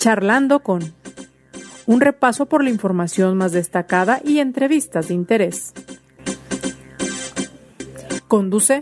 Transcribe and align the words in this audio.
Charlando 0.00 0.60
con 0.60 0.94
un 1.84 2.00
repaso 2.00 2.46
por 2.46 2.64
la 2.64 2.70
información 2.70 3.36
más 3.36 3.52
destacada 3.52 4.22
y 4.24 4.38
entrevistas 4.38 5.08
de 5.08 5.14
interés. 5.14 5.74
Conduce 8.26 8.80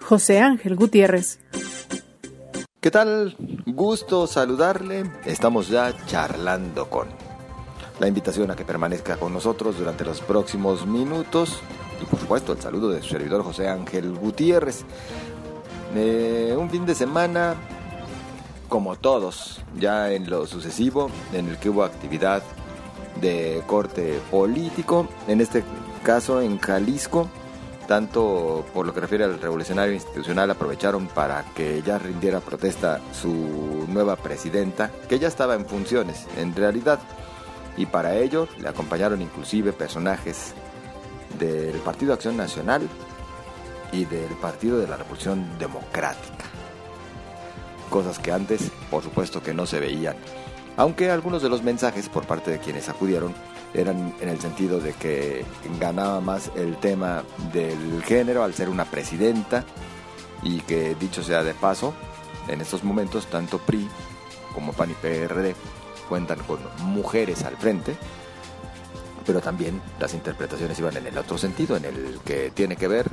José 0.00 0.38
Ángel 0.38 0.76
Gutiérrez. 0.76 1.40
¿Qué 2.80 2.92
tal? 2.92 3.34
Gusto 3.66 4.28
saludarle. 4.28 5.10
Estamos 5.24 5.66
ya 5.66 5.92
charlando 6.06 6.88
con 6.88 7.08
la 7.98 8.06
invitación 8.06 8.52
a 8.52 8.54
que 8.54 8.64
permanezca 8.64 9.16
con 9.16 9.32
nosotros 9.32 9.76
durante 9.76 10.04
los 10.04 10.20
próximos 10.20 10.86
minutos 10.86 11.58
y 12.00 12.04
por 12.06 12.20
supuesto 12.20 12.52
el 12.52 12.60
saludo 12.60 12.90
de 12.90 13.02
su 13.02 13.08
servidor 13.08 13.42
José 13.42 13.68
Ángel 13.68 14.12
Gutiérrez. 14.12 14.84
Eh, 15.96 16.54
un 16.56 16.70
fin 16.70 16.86
de 16.86 16.94
semana 16.94 17.56
como 18.70 18.96
todos, 18.96 19.60
ya 19.76 20.12
en 20.12 20.30
lo 20.30 20.46
sucesivo, 20.46 21.10
en 21.34 21.48
el 21.48 21.58
que 21.58 21.68
hubo 21.68 21.84
actividad 21.84 22.42
de 23.20 23.62
corte 23.66 24.18
político, 24.30 25.06
en 25.28 25.42
este 25.42 25.62
caso 26.02 26.40
en 26.40 26.58
Jalisco, 26.58 27.28
tanto 27.86 28.64
por 28.72 28.86
lo 28.86 28.94
que 28.94 29.00
refiere 29.00 29.24
al 29.24 29.40
revolucionario 29.40 29.92
institucional, 29.92 30.50
aprovecharon 30.50 31.08
para 31.08 31.44
que 31.54 31.82
ya 31.82 31.98
rindiera 31.98 32.40
protesta 32.40 33.00
su 33.12 33.84
nueva 33.88 34.14
presidenta, 34.14 34.90
que 35.08 35.18
ya 35.18 35.26
estaba 35.26 35.56
en 35.56 35.66
funciones, 35.66 36.26
en 36.38 36.54
realidad, 36.54 37.00
y 37.76 37.86
para 37.86 38.16
ello 38.16 38.46
le 38.60 38.68
acompañaron 38.68 39.20
inclusive 39.20 39.72
personajes 39.72 40.54
del 41.38 41.76
Partido 41.80 42.14
Acción 42.14 42.36
Nacional 42.36 42.88
y 43.92 44.04
del 44.04 44.32
Partido 44.40 44.78
de 44.78 44.86
la 44.86 44.96
Revolución 44.96 45.58
Democrática. 45.58 46.59
Cosas 47.90 48.18
que 48.18 48.32
antes, 48.32 48.70
por 48.90 49.02
supuesto, 49.02 49.42
que 49.42 49.52
no 49.52 49.66
se 49.66 49.80
veían. 49.80 50.16
Aunque 50.76 51.10
algunos 51.10 51.42
de 51.42 51.48
los 51.48 51.62
mensajes 51.62 52.08
por 52.08 52.26
parte 52.26 52.50
de 52.50 52.58
quienes 52.58 52.88
acudieron 52.88 53.34
eran 53.74 54.14
en 54.20 54.28
el 54.28 54.40
sentido 54.40 54.80
de 54.80 54.94
que 54.94 55.44
ganaba 55.78 56.20
más 56.20 56.50
el 56.56 56.76
tema 56.76 57.24
del 57.52 58.02
género 58.02 58.42
al 58.42 58.54
ser 58.54 58.68
una 58.68 58.84
presidenta 58.84 59.64
y 60.42 60.60
que 60.60 60.94
dicho 60.94 61.22
sea 61.22 61.44
de 61.44 61.54
paso, 61.54 61.94
en 62.48 62.60
estos 62.60 62.82
momentos 62.82 63.26
tanto 63.26 63.58
PRI 63.58 63.88
como 64.54 64.72
PAN 64.72 64.90
y 64.90 64.94
PRD 64.94 65.54
cuentan 66.08 66.38
con 66.40 66.58
mujeres 66.84 67.44
al 67.44 67.56
frente, 67.56 67.96
pero 69.24 69.40
también 69.40 69.80
las 70.00 70.14
interpretaciones 70.14 70.78
iban 70.78 70.96
en 70.96 71.06
el 71.06 71.18
otro 71.18 71.38
sentido, 71.38 71.76
en 71.76 71.84
el 71.84 72.18
que 72.24 72.50
tiene 72.50 72.76
que 72.76 72.88
ver 72.88 73.10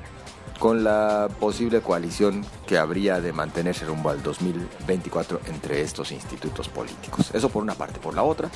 con 0.59 0.83
la 0.83 1.29
posible 1.39 1.81
coalición 1.81 2.45
que 2.65 2.77
habría 2.77 3.21
de 3.21 3.33
mantenerse 3.33 3.85
rumbo 3.85 4.09
al 4.09 4.23
2024 4.23 5.41
entre 5.47 5.81
estos 5.81 6.11
institutos 6.11 6.67
políticos. 6.69 7.31
Eso 7.33 7.49
por 7.49 7.63
una 7.63 7.75
parte. 7.75 7.99
Por 7.99 8.15
la 8.15 8.23
otra, 8.23 8.49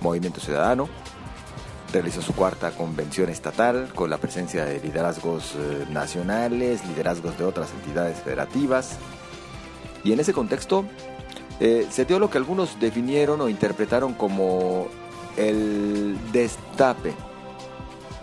Movimiento 0.00 0.40
Ciudadano 0.40 0.88
realizó 1.92 2.22
su 2.22 2.34
cuarta 2.34 2.72
convención 2.72 3.28
estatal 3.28 3.92
con 3.94 4.10
la 4.10 4.18
presencia 4.18 4.64
de 4.64 4.80
liderazgos 4.80 5.54
eh, 5.56 5.86
nacionales, 5.90 6.84
liderazgos 6.86 7.38
de 7.38 7.44
otras 7.44 7.70
entidades 7.72 8.18
federativas. 8.18 8.98
Y 10.02 10.12
en 10.12 10.20
ese 10.20 10.32
contexto 10.32 10.84
eh, 11.60 11.86
se 11.90 12.04
dio 12.04 12.18
lo 12.18 12.30
que 12.30 12.38
algunos 12.38 12.80
definieron 12.80 13.40
o 13.40 13.48
interpretaron 13.48 14.14
como 14.14 14.88
el 15.36 16.18
destape, 16.32 17.14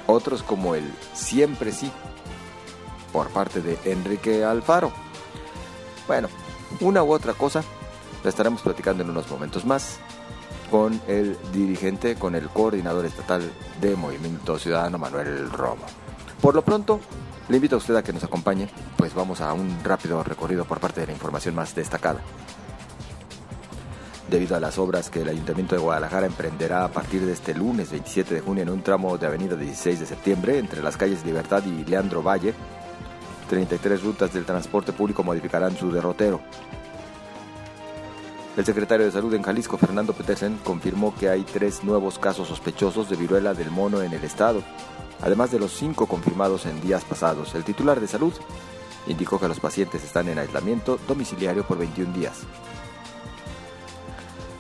otros 0.06 0.44
como 0.44 0.76
el 0.76 0.84
siempre 1.14 1.72
sí, 1.72 1.92
por 3.12 3.30
parte 3.30 3.62
de 3.62 3.78
Enrique 3.86 4.44
Alfaro. 4.44 4.92
Bueno, 6.08 6.30
una 6.80 7.04
u 7.04 7.12
otra 7.12 7.34
cosa 7.34 7.64
la 8.24 8.30
estaremos 8.30 8.62
platicando 8.62 9.04
en 9.04 9.10
unos 9.10 9.30
momentos 9.30 9.66
más 9.66 10.00
con 10.70 11.02
el 11.08 11.38
dirigente, 11.52 12.16
con 12.16 12.34
el 12.36 12.48
coordinador 12.50 13.06
estatal 13.06 13.52
de 13.82 13.96
Movimiento 13.96 14.58
Ciudadano, 14.58 14.98
Manuel 14.98 15.52
Romo. 15.52 15.84
Por 16.42 16.56
lo 16.56 16.64
pronto, 16.64 17.00
le 17.50 17.58
invito 17.58 17.76
a 17.76 17.80
usted 17.80 17.96
a 17.96 18.04
que 18.04 18.14
nos 18.14 18.24
acompañe, 18.24 18.70
pues 18.96 19.14
vamos 19.14 19.42
a 19.42 19.52
un 19.54 19.84
rápido 19.84 20.24
recorrido 20.24 20.64
por 20.64 20.80
parte 20.80 21.02
de 21.02 21.08
la 21.08 21.14
información 21.14 21.54
más 21.56 21.76
destacada. 21.76 22.22
Debido 24.30 24.56
a 24.56 24.62
las 24.62 24.78
obras 24.78 25.10
que 25.10 25.24
el 25.24 25.30
Ayuntamiento 25.30 25.76
de 25.76 25.82
Guadalajara 25.82 26.26
emprenderá 26.26 26.86
a 26.86 26.88
partir 26.88 27.26
de 27.26 27.34
este 27.34 27.54
lunes 27.54 27.92
27 27.92 28.36
de 28.36 28.40
junio 28.40 28.64
en 28.64 28.70
un 28.70 28.82
tramo 28.82 29.18
de 29.18 29.28
Avenida 29.28 29.58
16 29.58 30.00
de 30.00 30.06
septiembre 30.06 30.58
entre 30.58 30.82
las 30.82 30.96
calles 30.96 31.26
Libertad 31.26 31.64
y 31.66 31.84
Leandro 31.84 32.24
Valle, 32.24 32.54
33 33.52 34.02
rutas 34.02 34.34
del 34.34 34.46
transporte 34.46 34.94
público 34.94 35.24
modificarán 35.24 35.76
su 35.76 35.92
derrotero. 35.92 36.40
El 38.56 38.64
secretario 38.64 39.06
de 39.06 39.12
Salud 39.12 39.34
en 39.34 39.44
Jalisco, 39.44 39.78
Fernando 39.78 40.14
Petersen, 40.14 40.58
confirmó 40.64 41.14
que 41.14 41.28
hay 41.28 41.44
tres 41.44 41.84
nuevos 41.84 42.18
casos 42.18 42.48
sospechosos 42.48 43.10
de 43.10 43.18
viruela 43.18 43.54
del 43.54 43.70
mono 43.70 44.02
en 44.04 44.14
el 44.14 44.24
estado, 44.24 44.64
además 45.22 45.52
de 45.52 45.60
los 45.60 45.74
cinco 45.74 46.06
confirmados 46.06 46.66
en 46.66 46.80
días 46.80 47.04
pasados. 47.04 47.54
El 47.54 47.66
titular 47.66 48.00
de 48.00 48.08
Salud 48.08 48.34
indicó 49.08 49.38
que 49.38 49.50
los 49.50 49.60
pacientes 49.60 50.02
están 50.06 50.30
en 50.30 50.40
aislamiento 50.40 50.98
domiciliario 51.06 51.68
por 51.68 51.78
21 51.78 52.14
días. 52.14 52.44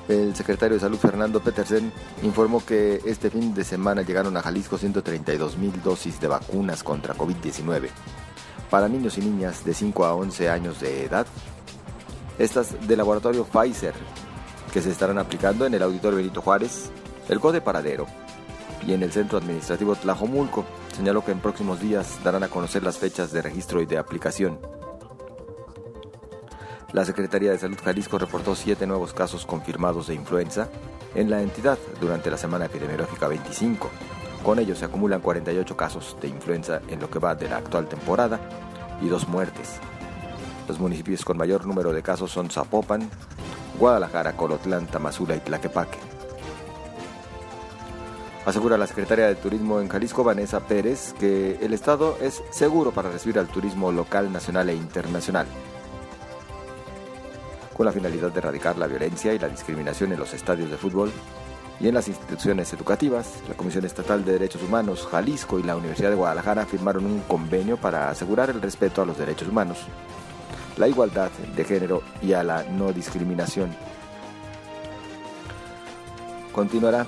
El 0.10 0.36
secretario 0.36 0.76
de 0.76 0.82
Salud, 0.82 0.98
Fernando 0.98 1.40
Petersen, 1.40 1.94
informó 2.24 2.62
que 2.66 3.00
este 3.06 3.30
fin 3.30 3.54
de 3.54 3.64
semana 3.64 4.02
llegaron 4.02 4.36
a 4.36 4.42
Jalisco 4.42 4.78
132 4.78 5.58
mil 5.58 5.82
dosis 5.82 6.20
de 6.20 6.28
vacunas 6.28 6.84
contra 6.84 7.16
COVID-19 7.16 7.90
para 8.72 8.88
niños 8.88 9.20
y 9.20 9.22
niñas 9.22 9.64
de 9.64 9.76
5 9.76 10.06
a 10.06 10.16
11 10.16 10.50
años 10.50 10.80
de 10.80 11.06
edad 11.06 11.28
estas 12.40 12.88
del 12.88 12.98
laboratorio 12.98 13.46
Pfizer, 13.46 13.94
que 14.74 14.82
se 14.82 14.90
estarán 14.90 15.20
aplicando 15.20 15.66
en 15.66 15.76
el 15.76 15.84
Auditorio 15.84 16.18
Benito 16.18 16.42
Juárez, 16.42 16.90
el 17.30 17.40
Code 17.40 17.62
Paradero 17.62 18.08
y 18.88 18.94
en 18.94 19.04
el 19.04 19.12
Centro 19.12 19.38
Administrativo 19.38 19.96
Tlajomulco. 19.96 20.66
Señaló 20.96 21.24
que 21.24 21.32
en 21.32 21.40
próximos 21.40 21.80
días 21.80 22.18
darán 22.24 22.44
a 22.44 22.48
conocer 22.48 22.84
las 22.84 22.98
fechas 22.98 23.32
de 23.32 23.44
registro 23.44 23.82
y 23.82 23.86
de 23.86 24.00
aplicación. 24.00 24.60
La 26.94 27.06
Secretaría 27.06 27.52
de 27.52 27.60
Salud 27.60 27.78
Jalisco 27.84 28.18
reportó 28.18 28.56
siete 28.56 28.88
nuevos 28.88 29.14
casos 29.14 29.46
confirmados 29.46 30.08
de 30.08 30.16
influenza 30.16 30.68
en 31.14 31.30
la 31.30 31.42
entidad 31.42 31.78
durante 32.00 32.32
la 32.32 32.38
semana 32.38 32.66
epidemiológica 32.66 33.28
25. 33.28 33.90
Con 34.44 34.58
ello 34.58 34.76
se 34.76 34.86
acumulan 34.86 35.22
48 35.22 35.78
casos 35.78 36.18
de 36.20 36.28
influenza 36.28 36.82
en 36.88 37.00
lo 37.00 37.10
que 37.10 37.20
va 37.20 37.36
de 37.36 37.48
la 37.48 37.58
actual 37.58 37.88
temporada 37.88 38.40
y 39.02 39.08
dos 39.08 39.28
muertes. 39.28 39.80
Los 40.68 40.80
municipios 40.80 41.24
con 41.24 41.38
mayor 41.38 41.66
número 41.66 41.94
de 41.94 42.02
casos 42.02 42.32
son 42.32 42.50
Zapopan, 42.50 43.08
Guadalajara, 43.78 44.36
Colotlán, 44.36 44.88
Tamazula 44.88 45.36
y 45.36 45.40
Tlaquepaque. 45.42 45.98
Asegura 48.46 48.78
la 48.78 48.88
secretaria 48.88 49.28
de 49.28 49.36
Turismo 49.36 49.80
en 49.80 49.88
Jalisco, 49.88 50.24
Vanessa 50.24 50.62
Pérez, 50.62 51.14
que 51.20 51.60
el 51.62 51.74
Estado 51.74 52.18
es 52.20 52.42
seguro 52.50 52.92
para 52.92 53.12
recibir 53.12 53.38
al 53.38 53.48
turismo 53.48 53.92
local, 53.92 54.32
nacional 54.34 54.70
e 54.70 54.76
internacional. 54.76 55.46
Con 57.78 57.86
la 57.86 57.92
finalidad 57.92 58.32
de 58.32 58.40
erradicar 58.40 58.80
la 58.80 58.88
violencia 58.88 59.32
y 59.34 59.40
la 59.40 59.48
discriminación 59.48 60.12
en 60.12 60.20
los 60.20 60.34
estadios 60.34 60.72
de 60.72 60.78
fútbol 60.78 61.12
y 61.82 61.88
en 61.88 61.96
las 61.96 62.08
instituciones 62.08 62.72
educativas, 62.74 63.34
la 63.50 63.56
Comisión 63.56 63.86
Estatal 63.86 64.24
de 64.24 64.34
Derechos 64.34 64.62
Humanos, 64.62 65.08
Jalisco 65.10 65.60
y 65.60 65.64
la 65.64 65.76
Universidad 65.76 66.10
de 66.10 66.16
Guadalajara 66.16 66.66
firmaron 66.66 67.06
un 67.06 67.22
convenio 67.22 67.78
para 67.78 68.10
asegurar 68.10 68.50
el 68.50 68.62
respeto 68.62 69.02
a 69.02 69.06
los 69.06 69.18
derechos 69.18 69.48
humanos 69.48 69.80
la 70.78 70.88
igualdad 70.88 71.32
de 71.56 71.64
género 71.64 72.02
y 72.22 72.34
a 72.34 72.44
la 72.44 72.64
no 72.64 72.92
discriminación. 72.92 73.76
Continuará 76.52 77.08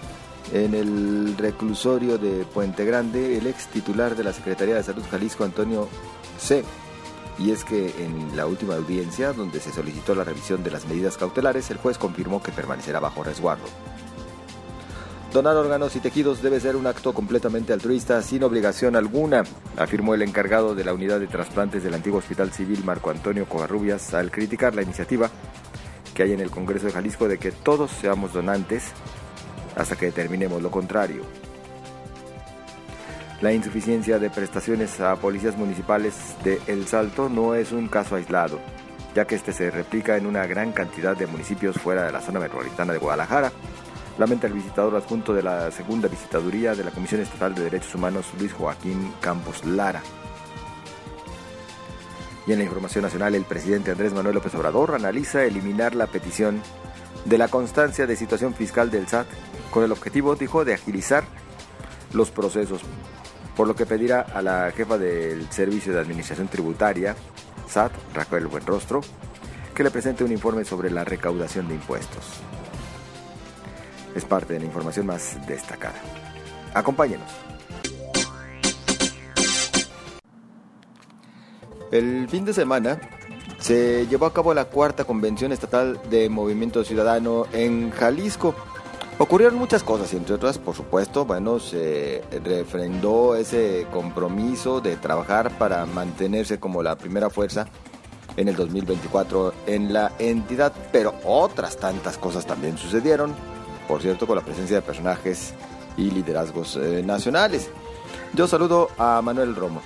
en 0.53 0.73
el 0.73 1.35
reclusorio 1.37 2.17
de 2.17 2.45
Puente 2.45 2.85
Grande 2.85 3.37
el 3.37 3.47
ex 3.47 3.67
titular 3.67 4.15
de 4.15 4.23
la 4.23 4.33
Secretaría 4.33 4.75
de 4.75 4.83
Salud 4.83 5.03
Jalisco, 5.09 5.43
Antonio 5.43 5.87
C. 6.37 6.63
Y 7.39 7.49
es 7.49 7.63
que 7.63 8.05
en 8.05 8.37
la 8.37 8.45
última 8.45 8.75
audiencia, 8.75 9.33
donde 9.33 9.59
se 9.59 9.71
solicitó 9.71 10.13
la 10.13 10.23
revisión 10.23 10.63
de 10.63 10.69
las 10.69 10.85
medidas 10.85 11.17
cautelares, 11.17 11.71
el 11.71 11.77
juez 11.77 11.97
confirmó 11.97 12.43
que 12.43 12.51
permanecerá 12.51 12.99
bajo 12.99 13.23
resguardo. 13.23 13.65
Donar 15.33 15.57
órganos 15.57 15.95
y 15.95 15.99
tejidos 15.99 16.43
debe 16.43 16.59
ser 16.59 16.75
un 16.75 16.85
acto 16.85 17.11
completamente 17.11 17.73
altruista, 17.73 18.21
sin 18.21 18.43
obligación 18.43 18.95
alguna, 18.95 19.41
afirmó 19.77 20.13
el 20.13 20.21
encargado 20.21 20.75
de 20.75 20.85
la 20.85 20.93
unidad 20.93 21.19
de 21.19 21.25
trasplantes 21.25 21.83
del 21.83 21.95
antiguo 21.95 22.19
Hospital 22.19 22.51
Civil 22.51 22.83
Marco 22.85 23.09
Antonio 23.09 23.47
Covarrubias 23.47 24.13
al 24.13 24.29
criticar 24.29 24.75
la 24.75 24.83
iniciativa 24.83 25.31
que 26.13 26.21
hay 26.21 26.33
en 26.33 26.39
el 26.39 26.51
Congreso 26.51 26.85
de 26.85 26.91
Jalisco 26.91 27.27
de 27.27 27.39
que 27.39 27.51
todos 27.51 27.89
seamos 27.89 28.31
donantes 28.31 28.91
hasta 29.75 29.95
que 29.95 30.05
determinemos 30.05 30.61
lo 30.61 30.69
contrario. 30.69 31.23
La 33.41 33.53
insuficiencia 33.53 34.19
de 34.19 34.29
prestaciones 34.29 34.99
a 34.99 35.15
policías 35.15 35.57
municipales 35.57 36.13
de 36.43 36.61
El 36.67 36.85
Salto 36.85 37.27
no 37.27 37.55
es 37.55 37.71
un 37.71 37.87
caso 37.87 38.17
aislado, 38.17 38.59
ya 39.15 39.25
que 39.25 39.33
este 39.33 39.51
se 39.51 39.71
replica 39.71 40.15
en 40.15 40.27
una 40.27 40.45
gran 40.45 40.73
cantidad 40.73 41.17
de 41.17 41.25
municipios 41.25 41.75
fuera 41.77 42.03
de 42.03 42.11
la 42.11 42.21
zona 42.21 42.39
metropolitana 42.39 42.93
de 42.93 42.99
Guadalajara 42.99 43.51
lamenta 44.17 44.47
el 44.47 44.53
visitador 44.53 44.95
adjunto 44.95 45.33
de 45.33 45.43
la 45.43 45.71
segunda 45.71 46.07
visitaduría 46.07 46.75
de 46.75 46.83
la 46.83 46.91
Comisión 46.91 47.21
Estatal 47.21 47.55
de 47.55 47.63
Derechos 47.63 47.95
Humanos, 47.95 48.27
Luis 48.39 48.53
Joaquín 48.53 49.13
Campos 49.21 49.65
Lara. 49.65 50.01
Y 52.45 52.51
en 52.51 52.57
la 52.59 52.65
información 52.65 53.03
nacional, 53.03 53.35
el 53.35 53.45
presidente 53.45 53.91
Andrés 53.91 54.13
Manuel 54.13 54.35
López 54.35 54.53
Obrador 54.55 54.95
analiza 54.95 55.43
eliminar 55.43 55.95
la 55.95 56.07
petición 56.07 56.61
de 57.25 57.37
la 57.37 57.47
constancia 57.47 58.05
de 58.05 58.15
situación 58.15 58.53
fiscal 58.53 58.91
del 58.91 59.07
SAT, 59.07 59.27
con 59.71 59.83
el 59.83 59.91
objetivo, 59.91 60.35
dijo, 60.35 60.65
de 60.65 60.73
agilizar 60.73 61.23
los 62.11 62.31
procesos, 62.31 62.81
por 63.55 63.67
lo 63.67 63.75
que 63.75 63.85
pedirá 63.85 64.21
a 64.21 64.41
la 64.41 64.71
jefa 64.71 64.97
del 64.97 65.49
Servicio 65.51 65.93
de 65.93 65.99
Administración 65.99 66.47
Tributaria, 66.49 67.15
SAT, 67.67 67.93
Raquel 68.13 68.47
Buenrostro, 68.47 69.01
que 69.73 69.83
le 69.83 69.89
presente 69.89 70.23
un 70.23 70.31
informe 70.31 70.65
sobre 70.65 70.91
la 70.91 71.03
recaudación 71.05 71.67
de 71.69 71.75
impuestos. 71.75 72.41
Es 74.15 74.25
parte 74.25 74.53
de 74.53 74.59
la 74.59 74.65
información 74.65 75.05
más 75.05 75.37
destacada. 75.47 75.95
Acompáñenos. 76.73 77.29
El 81.91 82.27
fin 82.27 82.43
de 82.43 82.53
semana 82.53 82.99
se 83.59 84.07
llevó 84.07 84.25
a 84.25 84.33
cabo 84.33 84.53
la 84.53 84.65
cuarta 84.65 85.05
convención 85.05 85.51
estatal 85.51 85.99
de 86.09 86.27
Movimiento 86.27 86.83
Ciudadano 86.83 87.45
en 87.53 87.91
Jalisco. 87.91 88.55
Ocurrieron 89.19 89.59
muchas 89.59 89.83
cosas 89.83 90.11
entre 90.13 90.33
otras, 90.33 90.57
por 90.57 90.75
supuesto, 90.75 91.23
bueno, 91.25 91.59
se 91.59 92.23
refrendó 92.43 93.35
ese 93.35 93.85
compromiso 93.91 94.81
de 94.81 94.95
trabajar 94.95 95.55
para 95.59 95.85
mantenerse 95.85 96.59
como 96.59 96.81
la 96.81 96.97
primera 96.97 97.29
fuerza 97.29 97.67
en 98.37 98.47
el 98.47 98.55
2024 98.55 99.53
en 99.67 99.93
la 99.93 100.11
entidad, 100.17 100.73
pero 100.91 101.13
otras 101.23 101.77
tantas 101.77 102.17
cosas 102.17 102.47
también 102.47 102.77
sucedieron, 102.77 103.35
por 103.87 104.01
cierto, 104.01 104.27
con 104.27 104.35
la 104.35 104.43
presencia 104.43 104.77
de 104.77 104.81
personajes 104.81 105.53
y 105.97 106.11
liderazgos 106.11 106.75
eh, 106.75 107.01
nacionales. 107.03 107.69
Yo 108.33 108.47
saludo 108.47 108.89
a 108.97 109.21
Manuel 109.21 109.55
Romo, 109.55 109.81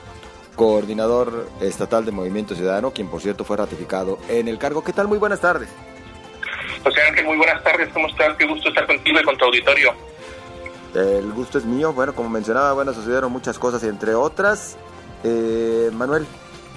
coordinador 0.56 1.50
estatal 1.62 2.06
de 2.06 2.12
Movimiento 2.12 2.56
Ciudadano, 2.56 2.92
quien 2.92 3.10
por 3.10 3.22
cierto 3.22 3.44
fue 3.44 3.58
ratificado 3.58 4.20
en 4.30 4.48
el 4.48 4.58
cargo. 4.58 4.84
¿Qué 4.84 4.94
tal? 4.94 5.08
Muy 5.08 5.18
buenas 5.18 5.42
tardes. 5.42 5.70
José 6.84 7.02
Ángel, 7.02 7.26
muy 7.26 7.38
buenas 7.38 7.62
tardes, 7.64 7.90
¿cómo 7.94 8.08
estás? 8.08 8.36
Qué 8.38 8.46
gusto 8.46 8.70
estar 8.70 8.88
contigo 8.88 9.20
y 9.20 9.24
con 9.24 9.38
tu 9.38 9.46
auditorio. 9.46 9.94
El 10.96 11.32
gusto 11.34 11.58
es 11.58 11.66
mío, 11.66 11.94
bueno, 11.94 12.16
como 12.16 12.30
mencionaba, 12.30 12.74
bueno, 12.74 12.94
sucedieron 12.94 13.32
muchas 13.32 13.60
cosas 13.60 13.84
entre 13.84 14.16
otras, 14.16 14.78
eh, 15.24 15.90
Manuel, 15.94 16.26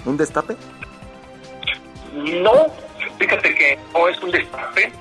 ¿un 0.05 0.17
destape? 0.17 0.55
No, 2.13 2.67
fíjate 3.17 3.55
que 3.55 3.79
no 3.93 4.07
es 4.09 4.21
un 4.21 4.31
destape, 4.31 4.91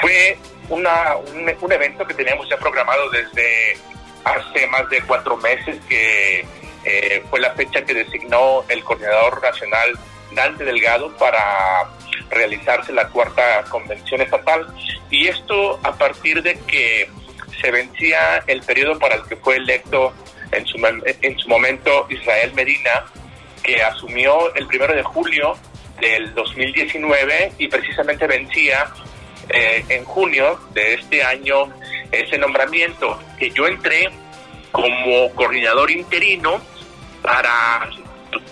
fue 0.00 0.38
una, 0.68 1.16
un, 1.16 1.72
evento 1.72 2.06
que 2.06 2.14
teníamos 2.14 2.48
ya 2.48 2.56
programado 2.56 3.08
desde 3.10 3.76
hace 4.24 4.66
más 4.68 4.88
de 4.88 5.02
cuatro 5.02 5.36
meses, 5.36 5.78
que 5.88 6.44
eh, 6.84 7.22
fue 7.30 7.40
la 7.40 7.52
fecha 7.52 7.84
que 7.84 7.94
designó 7.94 8.64
el 8.68 8.82
coordinador 8.84 9.42
nacional 9.42 9.98
Dante 10.32 10.64
Delgado 10.64 11.16
para 11.16 11.88
realizarse 12.30 12.92
la 12.92 13.08
cuarta 13.08 13.64
convención 13.68 14.20
estatal. 14.20 14.66
Y 15.10 15.28
esto 15.28 15.78
a 15.82 15.92
partir 15.92 16.42
de 16.42 16.58
que 16.66 17.08
se 17.60 17.70
vencía 17.70 18.42
el 18.46 18.62
periodo 18.62 18.98
para 18.98 19.16
el 19.16 19.22
que 19.24 19.36
fue 19.36 19.56
electo 19.56 20.12
en 20.52 20.66
su, 20.66 20.78
en 21.04 21.38
su 21.38 21.48
momento 21.48 22.06
Israel 22.10 22.52
Medina, 22.54 23.06
que 23.62 23.82
asumió 23.82 24.54
el 24.54 24.66
primero 24.66 24.94
de 24.94 25.02
julio 25.02 25.56
del 26.00 26.34
2019 26.34 27.52
y 27.58 27.68
precisamente 27.68 28.26
vencía 28.26 28.86
eh, 29.48 29.84
en 29.88 30.04
junio 30.04 30.58
de 30.72 30.94
este 30.94 31.22
año 31.22 31.72
ese 32.10 32.38
nombramiento, 32.38 33.18
que 33.38 33.50
yo 33.50 33.66
entré 33.66 34.10
como 34.72 35.32
coordinador 35.34 35.90
interino 35.90 36.60
para 37.22 37.88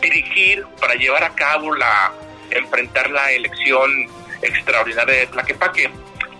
dirigir, 0.00 0.64
para 0.80 0.94
llevar 0.94 1.24
a 1.24 1.34
cabo 1.34 1.74
la, 1.74 2.12
enfrentar 2.50 3.10
la 3.10 3.30
elección 3.32 3.90
extraordinaria 4.42 5.20
de 5.20 5.26
Tlaquepaque. 5.28 5.90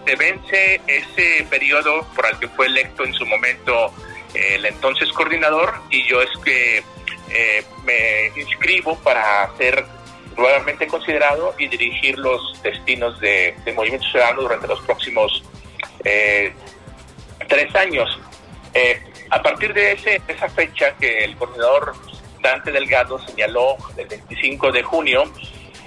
Se 0.07 0.17
vence 0.17 0.81
ese 0.87 1.47
periodo 1.49 2.07
por 2.15 2.27
el 2.27 2.39
que 2.39 2.49
fue 2.49 2.67
electo 2.67 3.05
en 3.05 3.15
su 3.15 3.25
momento 3.27 3.93
eh, 4.35 4.57
el 4.57 4.67
entonces 4.67 5.11
coordinador 5.13 5.75
y 5.91 6.07
yo 6.07 6.21
es 6.21 6.31
que 6.45 6.83
eh, 7.31 7.65
me 7.85 8.41
inscribo 8.41 8.99
para 8.99 9.51
ser 9.57 9.85
nuevamente 10.37 10.87
considerado 10.87 11.55
y 11.59 11.69
dirigir 11.69 12.19
los 12.19 12.63
destinos 12.63 13.19
de, 13.21 13.55
Movimiento 13.75 14.07
Ciudadano 14.09 14.43
durante 14.43 14.67
los 14.67 14.81
próximos 14.83 15.43
eh, 16.05 16.53
tres 17.49 17.75
años. 17.75 18.19
Eh, 18.73 19.01
a 19.31 19.43
partir 19.43 19.73
de 19.73 19.93
ese, 19.93 20.21
esa 20.29 20.49
fecha 20.49 20.95
que 20.99 21.25
el 21.25 21.37
coordinador 21.37 21.95
Dante 22.41 22.73
Delgado 22.73 23.19
señaló, 23.27 23.77
el 23.97 24.07
25 24.07 24.73
de 24.73 24.83
junio, 24.83 25.25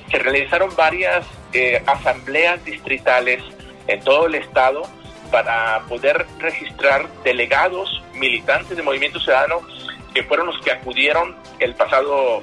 se 0.09 0.17
realizaron 0.19 0.75
varias 0.75 1.25
eh, 1.53 1.81
asambleas 1.85 2.63
distritales 2.65 3.43
en 3.87 4.01
todo 4.01 4.27
el 4.27 4.35
estado 4.35 4.83
para 5.31 5.81
poder 5.87 6.25
registrar 6.39 7.07
delegados 7.23 8.01
militantes 8.13 8.75
de 8.75 8.83
Movimiento 8.83 9.19
Ciudadano 9.19 9.61
que 10.13 10.23
fueron 10.23 10.47
los 10.47 10.59
que 10.61 10.71
acudieron 10.71 11.35
el 11.59 11.75
pasado 11.75 12.41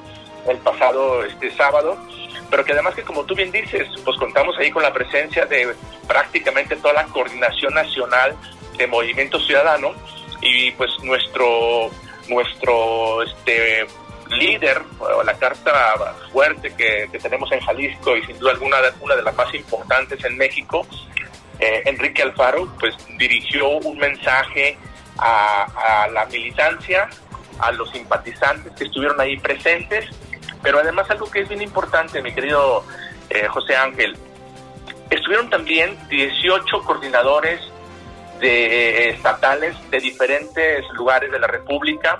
el 0.48 0.58
pasado 0.58 1.24
este 1.24 1.50
sábado, 1.52 1.96
pero 2.50 2.64
que 2.64 2.72
además 2.72 2.94
que 2.94 3.02
como 3.02 3.24
tú 3.24 3.34
bien 3.34 3.50
dices, 3.50 3.88
pues 4.04 4.16
contamos 4.18 4.56
ahí 4.58 4.70
con 4.70 4.82
la 4.82 4.92
presencia 4.92 5.46
de 5.46 5.74
prácticamente 6.06 6.76
toda 6.76 6.94
la 6.94 7.04
coordinación 7.06 7.74
nacional 7.74 8.36
de 8.76 8.86
Movimiento 8.86 9.40
Ciudadano 9.40 9.92
y 10.40 10.70
pues 10.72 10.90
nuestro 11.02 11.90
nuestro 12.28 13.22
este 13.22 13.86
líder 14.30 14.82
la 15.24 15.34
carta 15.34 16.14
fuerte 16.32 16.74
que, 16.74 17.08
tenemos 17.18 17.52
en 17.52 17.60
Jalisco 17.60 18.16
y 18.16 18.24
sin 18.24 18.38
duda 18.38 18.52
alguna 18.52 18.78
una 19.00 19.14
de 19.14 19.22
las 19.22 19.34
más 19.36 19.54
importantes 19.54 20.24
en 20.24 20.36
México 20.36 20.86
eh, 21.60 21.82
Enrique 21.84 22.22
Alfaro 22.22 22.68
pues 22.80 22.94
dirigió 23.18 23.68
un 23.68 23.98
mensaje 23.98 24.76
a 25.18 26.08
la 26.12 26.24
militancia 26.26 27.08
a 27.58 27.70
los 27.72 27.90
simpatizantes 27.90 28.72
que 28.72 28.84
estuvieron 28.84 29.20
ahí 29.20 29.36
presentes 29.38 30.06
pero 30.64 30.78
además 30.78 31.08
algo 31.10 31.30
que 31.30 31.40
es 31.40 31.48
bien 31.48 31.62
importante, 31.62 32.22
mi 32.22 32.32
querido 32.32 32.82
eh, 33.28 33.46
José 33.48 33.76
Ángel, 33.76 34.16
estuvieron 35.10 35.50
también 35.50 35.96
18 36.08 36.80
coordinadores 36.82 37.60
de, 38.40 39.10
estatales 39.10 39.76
de 39.90 39.98
diferentes 39.98 40.84
lugares 40.94 41.30
de 41.30 41.38
la 41.38 41.46
República, 41.46 42.18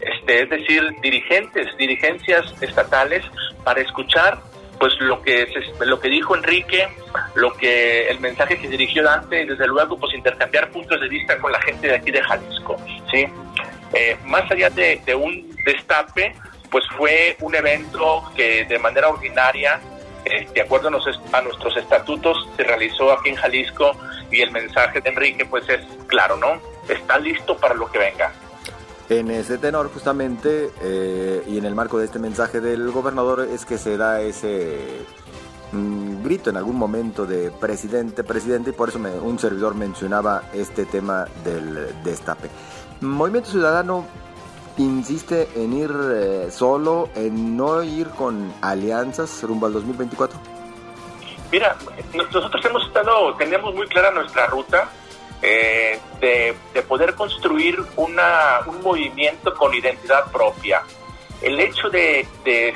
este, 0.00 0.42
es 0.42 0.48
decir, 0.48 0.82
dirigentes, 1.02 1.66
dirigencias 1.76 2.54
estatales, 2.62 3.24
para 3.64 3.80
escuchar 3.80 4.38
pues 4.78 4.92
lo 5.00 5.22
que 5.22 5.46
lo 5.80 6.00
que 6.00 6.08
dijo 6.08 6.34
Enrique, 6.34 6.88
lo 7.34 7.52
que 7.54 8.08
el 8.08 8.18
mensaje 8.18 8.58
que 8.58 8.66
dirigió 8.66 9.04
Dante 9.04 9.42
y 9.42 9.46
desde 9.46 9.66
luego 9.68 9.96
pues 9.96 10.12
intercambiar 10.14 10.70
puntos 10.70 11.00
de 11.00 11.08
vista 11.08 11.38
con 11.38 11.52
la 11.52 11.60
gente 11.60 11.86
de 11.86 11.94
aquí 11.96 12.10
de 12.10 12.22
Jalisco, 12.22 12.76
sí. 13.12 13.26
Eh, 13.94 14.16
más 14.24 14.50
allá 14.50 14.70
de 14.70 15.14
un 15.14 15.54
destape, 15.64 16.34
pues 16.72 16.84
fue 16.96 17.36
un 17.42 17.54
evento 17.54 18.24
que 18.34 18.64
de 18.64 18.78
manera 18.78 19.10
ordinaria, 19.10 19.78
eh, 20.24 20.48
de 20.52 20.62
acuerdo 20.62 20.88
a, 20.88 20.90
nuestros 21.42 21.76
estatutos, 21.76 22.48
se 22.56 22.64
realizó 22.64 23.12
aquí 23.12 23.28
en 23.28 23.36
Jalisco 23.36 23.92
y 24.30 24.40
el 24.40 24.50
mensaje 24.50 25.02
de 25.02 25.10
Enrique 25.10 25.44
pues 25.44 25.68
es 25.68 25.80
claro, 26.06 26.36
¿no? 26.38 26.58
Está 26.88 27.18
listo 27.18 27.56
para 27.58 27.74
lo 27.74 27.92
que 27.92 27.98
venga. 27.98 28.32
En 29.10 29.30
ese 29.30 29.58
tenor 29.58 29.92
justamente 29.92 30.70
eh, 30.80 31.44
y 31.46 31.58
en 31.58 31.66
el 31.66 31.74
marco 31.74 31.98
de 31.98 32.06
este 32.06 32.18
mensaje 32.18 32.60
del 32.60 32.90
gobernador 32.90 33.46
es 33.52 33.66
que 33.66 33.76
se 33.76 33.98
da 33.98 34.22
ese 34.22 35.04
mm, 35.72 36.22
grito 36.24 36.48
en 36.48 36.56
algún 36.56 36.76
momento 36.76 37.26
de 37.26 37.50
presidente, 37.50 38.24
presidente 38.24 38.70
y 38.70 38.72
por 38.72 38.88
eso 38.88 38.98
un 38.98 39.38
servidor 39.38 39.74
mencionaba 39.74 40.44
este 40.54 40.86
tema 40.86 41.26
del 41.44 42.02
destape. 42.02 42.48
Movimiento 43.02 43.50
Ciudadano 43.50 44.06
insiste 44.78 45.48
en 45.56 45.72
ir 45.72 45.90
eh, 46.14 46.50
solo, 46.50 47.10
en 47.14 47.56
no 47.56 47.82
ir 47.82 48.08
con 48.10 48.52
alianzas 48.62 49.42
rumbo 49.42 49.66
al 49.66 49.74
2024? 49.74 50.38
Mira, 51.50 51.76
nosotros 52.14 52.64
hemos 52.64 52.86
estado, 52.86 53.34
tenemos 53.36 53.74
muy 53.74 53.86
clara 53.88 54.10
nuestra 54.10 54.46
ruta 54.46 54.88
eh, 55.42 55.98
de, 56.20 56.82
poder 56.82 57.14
construir 57.14 57.78
una, 57.96 58.60
un 58.66 58.80
movimiento 58.80 59.54
con 59.54 59.74
identidad 59.74 60.30
propia. 60.30 60.82
El 61.42 61.58
hecho 61.60 61.90
de, 61.90 62.26
de, 62.44 62.74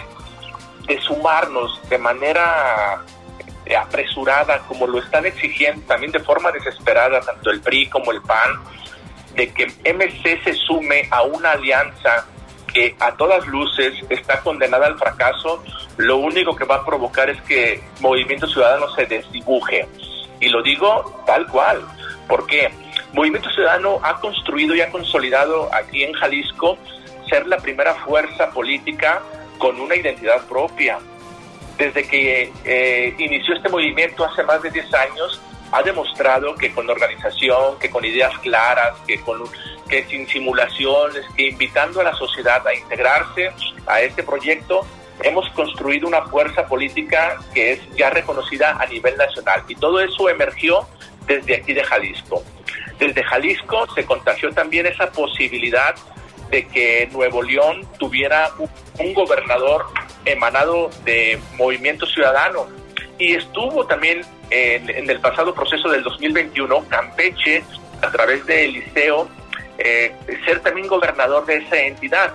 de 0.86 1.00
sumarnos 1.00 1.80
de 1.88 1.98
manera 1.98 3.04
eh, 3.64 3.76
apresurada, 3.76 4.58
como 4.68 4.86
lo 4.86 4.98
están 4.98 5.26
exigiendo 5.26 5.86
también 5.86 6.12
de 6.12 6.20
forma 6.20 6.52
desesperada 6.52 7.20
tanto 7.20 7.50
el 7.50 7.60
PRI 7.60 7.88
como 7.88 8.12
el 8.12 8.22
PAN, 8.22 8.62
de 9.36 9.52
que 9.52 9.66
MC 9.66 10.42
se 10.42 10.54
sume 10.54 11.06
a 11.10 11.22
una 11.22 11.52
alianza 11.52 12.26
que 12.72 12.96
a 12.98 13.12
todas 13.12 13.46
luces 13.46 13.94
está 14.08 14.40
condenada 14.40 14.86
al 14.86 14.98
fracaso, 14.98 15.62
lo 15.96 16.18
único 16.18 16.56
que 16.56 16.64
va 16.64 16.76
a 16.76 16.84
provocar 16.84 17.30
es 17.30 17.40
que 17.42 17.80
Movimiento 18.00 18.46
Ciudadano 18.46 18.90
se 18.94 19.06
desdibuje. 19.06 19.86
Y 20.40 20.48
lo 20.48 20.62
digo 20.62 21.22
tal 21.26 21.46
cual, 21.46 21.82
porque 22.28 22.70
Movimiento 23.12 23.50
Ciudadano 23.50 23.98
ha 24.02 24.20
construido 24.20 24.74
y 24.74 24.80
ha 24.80 24.90
consolidado 24.90 25.72
aquí 25.72 26.04
en 26.04 26.12
Jalisco 26.12 26.76
ser 27.28 27.46
la 27.46 27.56
primera 27.58 27.94
fuerza 27.94 28.50
política 28.50 29.22
con 29.58 29.80
una 29.80 29.96
identidad 29.96 30.46
propia. 30.46 30.98
Desde 31.78 32.06
que 32.06 32.52
eh, 32.64 33.14
inició 33.18 33.54
este 33.54 33.68
movimiento 33.68 34.24
hace 34.24 34.42
más 34.42 34.62
de 34.62 34.70
10 34.70 34.94
años, 34.94 35.40
ha 35.72 35.82
demostrado 35.82 36.54
que 36.54 36.72
con 36.72 36.88
organización, 36.88 37.78
que 37.78 37.90
con 37.90 38.04
ideas 38.04 38.36
claras, 38.38 38.98
que 39.06 39.20
con 39.20 39.42
que 39.88 40.04
sin 40.06 40.26
simulaciones, 40.26 41.24
que 41.36 41.48
invitando 41.48 42.00
a 42.00 42.04
la 42.04 42.14
sociedad 42.14 42.66
a 42.66 42.74
integrarse 42.74 43.50
a 43.86 44.00
este 44.00 44.22
proyecto, 44.22 44.84
hemos 45.22 45.48
construido 45.50 46.08
una 46.08 46.22
fuerza 46.22 46.66
política 46.66 47.38
que 47.54 47.72
es 47.72 47.80
ya 47.96 48.10
reconocida 48.10 48.76
a 48.78 48.86
nivel 48.86 49.16
nacional. 49.16 49.62
Y 49.68 49.74
todo 49.76 50.00
eso 50.00 50.28
emergió 50.28 50.86
desde 51.26 51.56
aquí 51.56 51.72
de 51.72 51.84
Jalisco. 51.84 52.42
Desde 52.98 53.22
Jalisco 53.22 53.86
se 53.94 54.04
contagió 54.04 54.50
también 54.52 54.86
esa 54.86 55.10
posibilidad 55.10 55.94
de 56.50 56.66
que 56.66 57.08
Nuevo 57.12 57.42
León 57.42 57.86
tuviera 57.98 58.50
un, 58.98 59.14
gobernador 59.14 59.86
emanado 60.24 60.90
de 61.04 61.38
Movimiento 61.56 62.06
Ciudadano. 62.06 62.66
Y 63.18 63.34
estuvo 63.34 63.86
también 63.86 64.22
en, 64.50 65.10
el 65.10 65.20
pasado 65.20 65.54
proceso 65.54 65.88
del 65.88 66.02
2021 66.02 66.84
Campeche, 66.88 67.64
a 68.02 68.10
través 68.10 68.44
del 68.46 68.72
liceo, 68.72 69.28
eh, 69.78 70.14
ser 70.44 70.60
también 70.60 70.86
gobernador 70.86 71.46
de 71.46 71.56
esa 71.56 71.78
entidad. 71.78 72.32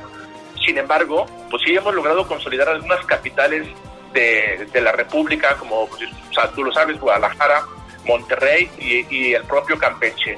Sin 0.66 0.78
embargo, 0.78 1.26
pues 1.50 1.62
sí 1.66 1.76
hemos 1.76 1.94
logrado 1.94 2.28
consolidar 2.28 2.70
algunas 2.70 3.06
capitales 3.06 3.68
de, 4.14 4.82
la 4.82 4.92
República, 4.92 5.56
como 5.58 5.88
pues, 5.88 6.10
o 6.38 6.50
tú 6.50 6.64
lo 6.64 6.72
sabes, 6.74 7.00
Guadalajara, 7.00 7.64
Monterrey 8.06 8.70
y, 8.80 9.34
el 9.34 9.44
propio 9.44 9.78
Campeche. 9.78 10.38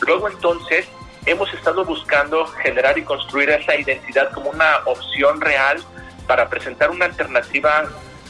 Luego 0.00 0.28
entonces 0.28 0.86
hemos 1.26 1.52
estado 1.54 1.84
buscando 1.84 2.46
generar 2.46 2.98
y 2.98 3.02
construir 3.02 3.50
esa 3.50 3.76
identidad 3.76 4.32
como 4.32 4.50
una 4.50 4.78
opción 4.86 5.40
real 5.40 5.82
para 6.26 6.48
presentar 6.48 6.90
una 6.90 7.04
alternativa 7.04 7.84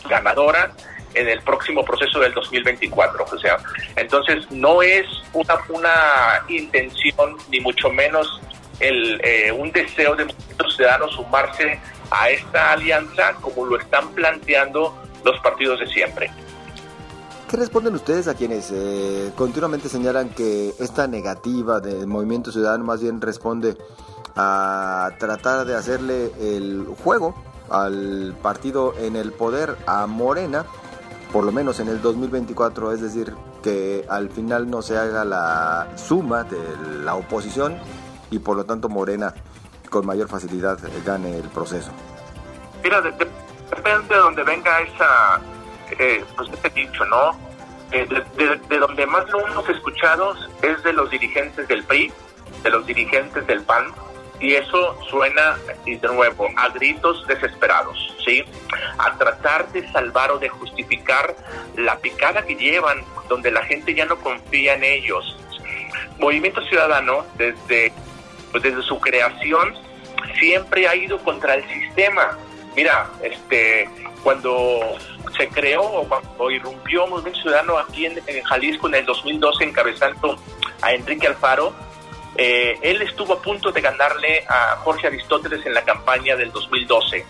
ganadora 0.08 0.72
en 1.14 1.28
el 1.28 1.40
próximo 1.42 1.84
proceso 1.84 2.20
del 2.20 2.32
2024. 2.34 3.24
O 3.32 3.38
sea, 3.38 3.58
entonces 3.96 4.50
no 4.50 4.82
es 4.82 5.06
una, 5.32 5.54
una 5.68 6.44
intención 6.48 7.36
ni 7.50 7.60
mucho 7.60 7.90
menos 7.90 8.40
el, 8.80 9.20
eh, 9.22 9.52
un 9.52 9.70
deseo 9.72 10.16
de 10.16 10.24
muchos 10.24 10.76
ciudadanos 10.76 11.12
sumarse 11.14 11.78
a 12.10 12.30
esta 12.30 12.72
alianza 12.72 13.34
como 13.40 13.66
lo 13.66 13.78
están 13.78 14.08
planteando 14.10 14.94
los 15.24 15.38
partidos 15.40 15.80
de 15.80 15.86
siempre. 15.86 16.30
¿Qué 17.48 17.56
responden 17.58 17.94
ustedes 17.94 18.28
a 18.28 18.34
quienes 18.34 18.70
eh, 18.72 19.30
continuamente 19.36 19.88
señalan 19.88 20.30
que 20.30 20.72
esta 20.80 21.06
negativa 21.06 21.80
del 21.80 22.06
movimiento 22.06 22.50
ciudadano 22.50 22.84
más 22.84 23.02
bien 23.02 23.20
responde 23.20 23.76
a 24.34 25.10
tratar 25.18 25.66
de 25.66 25.74
hacerle 25.76 26.32
el 26.40 26.86
juego 27.04 27.34
al 27.70 28.34
partido 28.42 28.94
en 28.98 29.16
el 29.16 29.32
poder 29.32 29.76
a 29.86 30.06
Morena, 30.06 30.64
por 31.32 31.44
lo 31.44 31.52
menos 31.52 31.80
en 31.80 31.88
el 31.88 32.02
2024, 32.02 32.92
es 32.92 33.00
decir, 33.00 33.34
que 33.62 34.04
al 34.08 34.28
final 34.28 34.70
no 34.70 34.82
se 34.82 34.98
haga 34.98 35.24
la 35.24 35.88
suma 35.96 36.44
de 36.44 36.58
la 37.02 37.14
oposición 37.14 37.78
y 38.30 38.38
por 38.38 38.56
lo 38.56 38.64
tanto 38.64 38.88
Morena 38.88 39.34
con 39.90 40.06
mayor 40.06 40.28
facilidad 40.28 40.78
gane 41.04 41.38
el 41.38 41.48
proceso? 41.48 41.90
Mira, 42.82 43.00
depende 43.00 44.14
de 44.14 44.20
donde 44.20 44.42
venga 44.42 44.80
esa 44.80 45.40
eh, 45.98 46.24
pues 46.36 46.48
este 46.52 46.70
dicho, 46.70 47.04
¿no? 47.06 47.32
Eh, 47.92 48.08
de, 48.68 48.78
donde 48.78 49.06
más 49.06 49.28
lo 49.30 49.46
hemos 49.46 49.68
escuchado 49.68 50.34
es 50.62 50.82
de 50.82 50.92
los 50.94 51.10
dirigentes 51.10 51.68
del 51.68 51.84
PRI, 51.84 52.10
de 52.62 52.70
los 52.70 52.86
dirigentes 52.86 53.46
del 53.46 53.62
PAN, 53.62 53.86
y 54.42 54.54
eso 54.56 54.98
suena, 55.08 55.56
y 55.86 55.94
de 55.94 56.08
nuevo, 56.08 56.48
a 56.56 56.68
gritos 56.70 57.24
desesperados, 57.28 58.12
¿sí? 58.26 58.42
A 58.98 59.16
tratar 59.16 59.70
de 59.70 59.88
salvar 59.92 60.32
o 60.32 60.38
de 60.38 60.48
justificar 60.48 61.36
la 61.76 61.96
picada 61.98 62.44
que 62.44 62.56
llevan, 62.56 63.04
donde 63.28 63.52
la 63.52 63.62
gente 63.62 63.94
ya 63.94 64.04
no 64.04 64.18
confía 64.18 64.74
en 64.74 64.82
ellos. 64.82 65.38
Movimiento 66.18 66.60
Ciudadano, 66.62 67.24
desde, 67.36 67.92
pues 68.50 68.64
desde 68.64 68.82
su 68.82 68.98
creación, 68.98 69.74
siempre 70.40 70.88
ha 70.88 70.96
ido 70.96 71.18
contra 71.18 71.54
el 71.54 71.64
sistema. 71.68 72.36
Mira, 72.74 73.10
este, 73.22 73.88
cuando 74.24 74.80
se 75.36 75.48
creó 75.50 75.82
o, 75.82 76.50
irrumpió 76.50 77.06
Movimiento 77.06 77.40
Ciudadano 77.42 77.78
aquí 77.78 78.06
en, 78.06 78.20
Jalisco 78.42 78.88
en 78.88 78.96
el 78.96 79.06
2012 79.06 79.64
encabezando 79.64 80.36
a 80.80 80.92
Enrique 80.92 81.28
Alfaro, 81.28 81.72
eh, 82.36 82.78
él 82.82 83.02
estuvo 83.02 83.34
a 83.34 83.42
punto 83.42 83.72
de 83.72 83.80
ganarle 83.80 84.44
a 84.48 84.76
Jorge 84.76 85.06
Aristóteles 85.06 85.64
en 85.66 85.74
la 85.74 85.82
campaña 85.82 86.36
del 86.36 86.50
2012. 86.52 87.24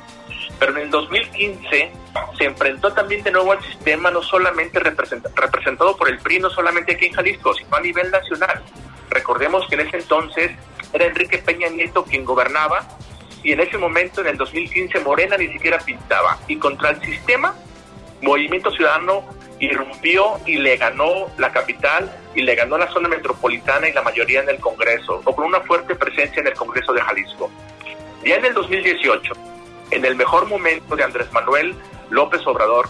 Pero 0.59 0.73
en 0.73 0.82
el 0.82 0.90
2015 0.90 1.92
se 2.38 2.44
enfrentó 2.44 2.92
también 2.92 3.23
de 3.25 3.32
nuevo 3.32 3.52
al 3.52 3.62
sistema, 3.64 4.11
no 4.11 4.23
solamente 4.23 4.78
representado 4.78 5.97
por 5.97 6.09
el 6.09 6.18
PRI, 6.18 6.38
no 6.38 6.50
solamente 6.50 6.92
aquí 6.92 7.06
en 7.06 7.14
Jalisco, 7.14 7.54
sino 7.54 7.76
a 7.76 7.80
nivel 7.80 8.11
nacional. 8.11 8.62
Recordemos 9.11 9.66
que 9.68 9.75
en 9.75 9.80
ese 9.88 9.97
entonces 9.97 10.52
era 10.92 11.06
Enrique 11.06 11.38
Peña 11.38 11.68
Nieto 11.68 12.04
quien 12.04 12.25
gobernaba 12.25 12.87
y 13.42 13.52
en 13.52 13.61
ese 13.61 13.76
momento, 13.76 14.21
en 14.21 14.28
el 14.28 14.37
2015, 14.37 15.00
Morena 15.00 15.37
ni 15.37 15.49
siquiera 15.49 15.78
pintaba. 15.78 16.38
Y 16.47 16.56
contra 16.56 16.90
el 16.90 17.02
sistema, 17.02 17.54
Movimiento 18.21 18.71
Ciudadano 18.71 19.25
irrumpió 19.62 20.40
y 20.45 20.57
le 20.57 20.76
ganó 20.76 21.28
la 21.38 21.52
capital 21.52 22.12
y 22.35 22.42
le 22.42 22.57
ganó 22.57 22.76
la 22.76 22.90
zona 22.90 23.09
metropolitana 23.09 23.88
y 23.88 23.92
la 23.92 24.02
mayoría 24.02 24.40
en 24.40 24.49
el 24.49 24.59
Congreso, 24.59 25.23
o 25.25 25.37
con 25.37 25.45
una 25.45 25.61
fuerte 25.61 25.95
presencia 25.95 26.40
en 26.40 26.49
el 26.49 26.54
Congreso 26.54 26.92
de 26.92 27.00
Jalisco. 27.00 27.49
Ya 28.25 28.37
en 28.37 28.45
el 28.45 28.54
2018, 28.54 29.33
en 29.92 30.04
el 30.04 30.16
mejor 30.16 30.49
momento 30.49 30.97
de 30.97 31.04
Andrés 31.04 31.33
Manuel 31.33 31.76
López 32.11 32.45
Obrador, 32.45 32.88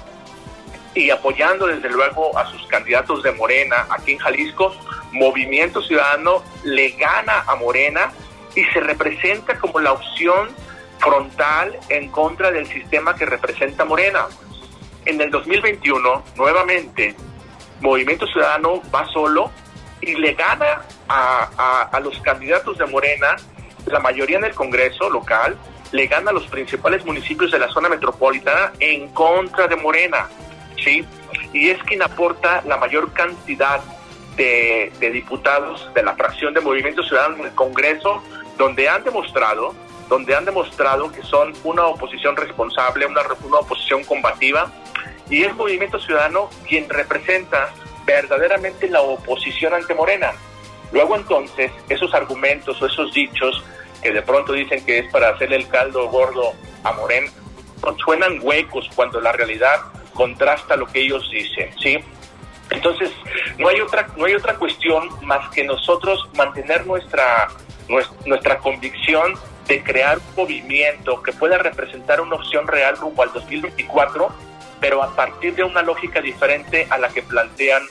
y 0.95 1.11
apoyando 1.11 1.67
desde 1.67 1.91
luego 1.91 2.37
a 2.38 2.50
sus 2.50 2.67
candidatos 2.69 3.23
de 3.23 3.33
Morena 3.33 3.87
aquí 3.91 4.12
en 4.12 4.19
Jalisco, 4.19 4.75
Movimiento 5.12 5.83
Ciudadano 5.83 6.43
le 6.64 6.91
gana 6.93 7.45
a 7.47 7.55
Morena 7.57 8.12
y 8.55 8.64
se 8.64 8.81
representa 8.81 9.59
como 9.59 9.79
la 9.79 9.93
opción 9.93 10.49
frontal 10.99 11.79
en 11.91 12.09
contra 12.09 12.50
del 12.50 12.67
sistema 12.67 13.14
que 13.14 13.26
representa 13.26 13.85
Morena. 13.85 14.26
En 15.04 15.21
el 15.21 15.30
2021, 15.30 16.23
nuevamente, 16.37 17.14
Movimiento 17.80 18.26
Ciudadano 18.26 18.82
va 18.94 19.06
solo 19.09 19.50
y 20.00 20.14
le 20.14 20.35
gana 20.35 20.82
a, 21.09 21.88
a, 21.92 22.00
los 22.00 22.18
candidatos 22.21 22.78
de 22.78 22.87
Morena, 22.87 23.37
la 23.87 24.00
mayoría 24.00 24.38
en 24.38 24.44
el 24.44 24.54
Congreso 24.54 25.11
local, 25.11 25.56
le 25.90 26.06
gana 26.06 26.30
a 26.30 26.35
los 26.35 26.47
principales 26.47 27.04
municipios 27.04 27.50
de 27.50 27.59
la 27.59 27.68
zona 27.68 27.88
metropolitana 27.88 28.73
en 28.80 29.09
contra 29.09 29.66
de 29.68 29.76
Morena, 29.76 30.28
¿sí? 30.82 31.04
Y 31.52 31.68
es 31.68 31.82
quien 31.82 32.02
aporta 32.02 32.62
la 32.66 32.76
mayor 32.76 33.12
cantidad 33.12 33.80
de, 34.37 34.92
de 34.99 35.11
diputados 35.11 35.90
de 35.94 36.02
la 36.02 36.14
fracción 36.14 36.54
de 36.54 36.61
Movimiento 36.61 37.02
Ciudadano 37.02 37.37
en 37.37 37.47
el 37.47 37.54
Congreso 37.54 38.23
donde 38.59 38.88
han 38.88 39.02
demostrado, 39.04 39.75
donde 40.09 40.35
han 40.35 40.44
demostrado 40.44 41.11
que 41.11 41.23
son 41.23 41.52
una 41.64 41.87
oposición 41.87 42.37
responsable, 42.37 43.06
una, 43.06 43.23
una 43.44 43.59
oposición 43.59 44.04
combativa, 44.04 44.71
y 45.31 45.45
es 45.45 45.55
Movimiento 45.55 45.99
Ciudadano 45.99 46.50
quien 46.69 46.88
representa 46.88 47.73
verdaderamente 48.05 48.88
la 48.88 49.00
oposición 49.02 49.75
ante 49.75 49.95
Morena. 49.95 50.33
Luego 50.93 51.17
entonces, 51.17 51.71
esos 51.88 52.12
argumentos 52.14 52.81
o 52.83 52.87
esos 52.87 53.12
dichos 53.12 53.64
que 54.02 54.12
de 54.12 54.23
pronto 54.23 54.52
dicen 54.52 54.85
que 54.85 54.99
es 54.99 55.11
para 55.11 55.31
hacerle 55.31 55.57
el 55.57 55.69
caldo 55.69 56.09
gordo 56.09 56.52
a 56.83 56.93
Morena, 56.93 57.31
suenan 58.05 58.38
huecos 58.43 58.88
cuando 58.95 59.21
la 59.21 59.33
realidad 59.33 59.81
contrasta 60.12 60.76
lo 60.76 60.87
que 60.87 61.00
ellos 61.00 61.29
dicen, 61.31 61.71
¿sí? 61.81 61.99
Entonces, 62.71 63.11
no 63.59 63.69
hay 63.69 63.81
otra 63.81 64.09
no 64.17 64.25
hay 64.25 64.35
otra 64.35 64.55
cuestión 64.55 65.09
más 65.23 65.49
que 65.50 65.64
nosotros 65.64 66.29
mantener 66.37 66.87
nuestra 66.87 67.49
nuestra 68.26 68.59
convicción 68.59 69.35
de 69.67 69.83
crear 69.83 70.19
un 70.19 70.45
movimiento 70.45 71.23
que 71.23 71.33
pueda 71.33 71.59
representar 71.59 72.21
una 72.21 72.37
opción 72.37 72.67
real 72.67 72.97
rumbo 72.97 73.23
al 73.23 73.33
2024, 73.33 74.29
pero 74.83 75.01
a 75.01 75.15
partir 75.15 75.55
de 75.55 75.62
una 75.62 75.81
lógica 75.81 76.21
diferente 76.21 76.89
a 76.91 76.99
la 76.99 77.09
que 77.09 77.23
plantean 77.23 77.83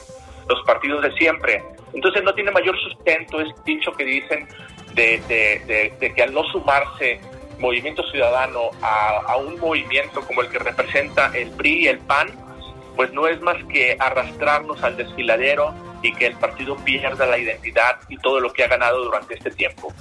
los 0.46 0.62
partidos 0.66 1.02
de 1.02 1.10
siempre. 1.12 1.64
Entonces 1.94 2.22
no 2.22 2.34
tiene 2.34 2.50
mayor 2.50 2.78
sustento 2.78 3.40
ese 3.40 3.54
dicho 3.64 3.92
que 3.92 4.04
dicen 4.04 4.46
de, 4.94 6.12
que 6.14 6.22
al 6.22 6.34
no 6.34 6.44
sumarse 6.44 7.18
Movimiento 7.58 8.02
Ciudadano 8.10 8.70
a, 8.82 9.20
a, 9.26 9.36
un 9.36 9.58
movimiento 9.58 10.20
como 10.20 10.42
el 10.42 10.48
que 10.48 10.58
representa 10.58 11.30
el 11.34 11.50
PRI 11.52 11.84
y 11.84 11.88
el 11.88 11.98
PAN, 12.00 12.28
pues 12.94 13.10
no 13.14 13.26
es 13.26 13.40
más 13.40 13.56
que 13.72 13.96
arrastrarnos 13.98 14.82
al 14.82 14.96
desfiladero 14.96 15.72
y 16.02 16.12
que 16.12 16.26
el 16.26 16.34
partido 16.34 16.76
pierda 16.76 17.24
la 17.24 17.38
identidad 17.38 18.00
y 18.08 18.18
todo 18.18 18.40
lo 18.40 18.52
que 18.52 18.64
ha 18.64 18.68
ganado 18.68 19.02
durante 19.04 19.34
este 19.34 19.50
tiempo. 19.50 19.94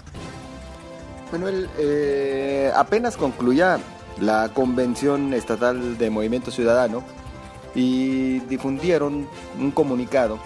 Manuel, 1.32 1.70
eh, 1.78 2.70
apenas 2.76 3.16
concluya 3.16 3.80
la 4.20 4.50
convención 4.54 5.34
estatal 5.34 5.98
de 5.98 6.10
Movimiento 6.10 6.52
Ciudadano 6.52 7.04
y 7.74 8.40
difundieron 8.42 9.28
un 9.60 9.72
comunicado 9.72 10.40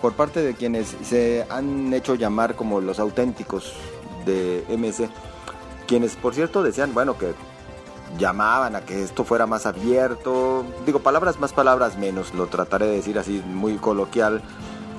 por 0.00 0.14
parte 0.14 0.40
de 0.40 0.54
quienes 0.54 0.96
se 1.02 1.46
han 1.50 1.92
hecho 1.92 2.14
llamar 2.14 2.54
como 2.54 2.80
los 2.80 2.98
auténticos 2.98 3.74
de 4.24 4.64
MS, 4.68 5.08
quienes 5.86 6.16
por 6.16 6.34
cierto 6.34 6.62
decían, 6.62 6.94
bueno, 6.94 7.18
que 7.18 7.34
llamaban 8.18 8.76
a 8.76 8.80
que 8.80 9.02
esto 9.02 9.24
fuera 9.24 9.46
más 9.46 9.66
abierto, 9.66 10.64
digo 10.86 11.00
palabras 11.00 11.38
más, 11.38 11.52
palabras 11.52 11.98
menos, 11.98 12.34
lo 12.34 12.46
trataré 12.46 12.86
de 12.86 12.96
decir 12.96 13.18
así 13.18 13.42
muy 13.46 13.76
coloquial, 13.76 14.42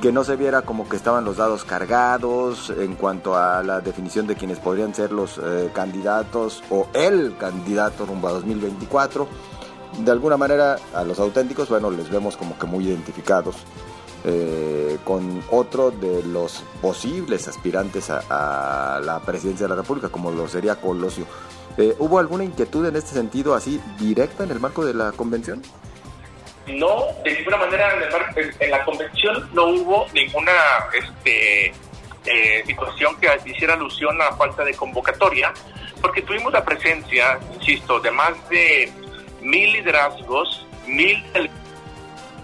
que 0.01 0.11
no 0.11 0.23
se 0.23 0.35
viera 0.35 0.63
como 0.63 0.89
que 0.89 0.95
estaban 0.95 1.23
los 1.23 1.37
dados 1.37 1.63
cargados 1.63 2.71
en 2.75 2.95
cuanto 2.95 3.37
a 3.37 3.61
la 3.61 3.81
definición 3.81 4.25
de 4.25 4.35
quienes 4.35 4.59
podrían 4.59 4.95
ser 4.95 5.11
los 5.11 5.37
eh, 5.37 5.69
candidatos 5.73 6.63
o 6.71 6.87
el 6.93 7.37
candidato 7.37 8.07
rumbo 8.07 8.27
a 8.27 8.31
2024. 8.31 9.27
De 10.03 10.11
alguna 10.11 10.37
manera 10.37 10.77
a 10.95 11.03
los 11.03 11.19
auténticos, 11.19 11.69
bueno, 11.69 11.91
les 11.91 12.09
vemos 12.09 12.35
como 12.35 12.57
que 12.57 12.65
muy 12.65 12.87
identificados 12.87 13.57
eh, 14.23 14.97
con 15.03 15.43
otro 15.51 15.91
de 15.91 16.23
los 16.23 16.63
posibles 16.81 17.47
aspirantes 17.47 18.09
a, 18.09 18.99
la 19.03 19.19
presidencia 19.19 19.65
de 19.65 19.69
la 19.69 19.81
República, 19.81 20.09
como 20.09 20.31
lo 20.31 20.47
sería 20.47 20.75
Colosio. 20.81 21.25
Eh, 21.77 21.95
¿Hubo 21.99 22.17
alguna 22.17 22.43
inquietud 22.43 22.85
en 22.85 22.95
este 22.95 23.13
sentido 23.13 23.53
así 23.53 23.79
directa 23.99 24.43
en 24.43 24.51
el 24.51 24.59
marco 24.59 24.83
de 24.83 24.95
la 24.95 25.11
convención? 25.11 25.61
No, 26.71 27.07
de 27.23 27.33
ninguna 27.33 27.57
manera 27.57 27.93
en, 28.59 28.71
la 28.71 28.83
convención 28.85 29.49
no 29.53 29.65
hubo 29.65 30.07
ninguna 30.13 30.51
este, 30.93 31.73
eh, 32.25 32.63
situación 32.65 33.15
que 33.19 33.27
hiciera 33.45 33.73
alusión 33.73 34.21
a 34.21 34.25
la 34.25 34.35
falta 34.35 34.63
de 34.63 34.73
convocatoria, 34.73 35.53
porque 36.01 36.21
tuvimos 36.21 36.53
la 36.53 36.63
presencia, 36.63 37.39
insisto, 37.53 37.99
de 37.99 38.11
más 38.11 38.49
de 38.49 38.91
mil 39.41 39.71
liderazgos, 39.73 40.65
mil 40.87 41.23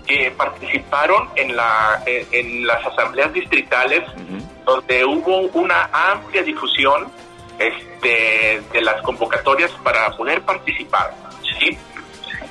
que 0.05 0.31
participaron 0.31 1.29
en, 1.35 1.55
la, 1.55 2.01
en 2.05 2.65
las 2.65 2.85
asambleas 2.85 3.33
distritales, 3.33 4.03
donde 4.65 5.03
hubo 5.03 5.39
una 5.53 5.89
amplia 5.91 6.43
difusión 6.43 7.11
este, 7.59 8.61
de 8.71 8.81
las 8.81 9.01
convocatorias 9.01 9.71
para 9.83 10.15
poder 10.15 10.41
participar. 10.43 11.13
¿sí? 11.59 11.77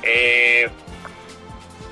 Eh, 0.03 0.69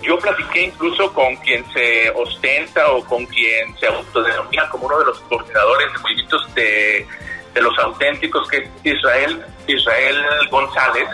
yo 0.05 0.19
platiqué 0.19 0.63
incluso 0.63 1.11
con 1.13 1.35
quien 1.37 1.65
se 1.71 2.09
ostenta 2.11 2.91
o 2.91 3.03
con 3.05 3.25
quien 3.25 3.77
se 3.77 3.87
autodenomina 3.87 4.69
como 4.69 4.85
uno 4.85 4.99
de 4.99 5.05
los 5.05 5.19
coordinadores 5.21 5.91
de 5.93 5.99
movimientos 5.99 6.55
de, 6.55 7.07
de 7.53 7.61
los 7.61 7.77
auténticos, 7.79 8.47
que 8.49 8.57
es 8.57 8.69
Israel, 8.83 9.43
Israel 9.67 10.23
González, 10.51 11.09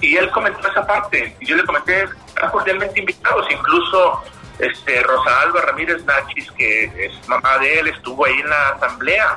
y 0.00 0.16
él 0.16 0.30
comentó 0.30 0.66
esa 0.68 0.86
parte, 0.86 1.36
y 1.40 1.46
yo 1.46 1.56
le 1.56 1.64
comenté, 1.64 2.04
están 2.26 2.50
cordialmente 2.50 3.00
invitados, 3.00 3.46
incluso 3.50 4.22
este 4.58 5.02
Rosa 5.02 5.42
Alba 5.42 5.60
Ramírez 5.62 6.04
Nachis, 6.04 6.50
que 6.52 6.84
es 6.84 7.28
mamá 7.28 7.58
de 7.58 7.80
él, 7.80 7.88
estuvo 7.88 8.24
ahí 8.24 8.40
en 8.40 8.48
la 8.48 8.68
asamblea, 8.70 9.36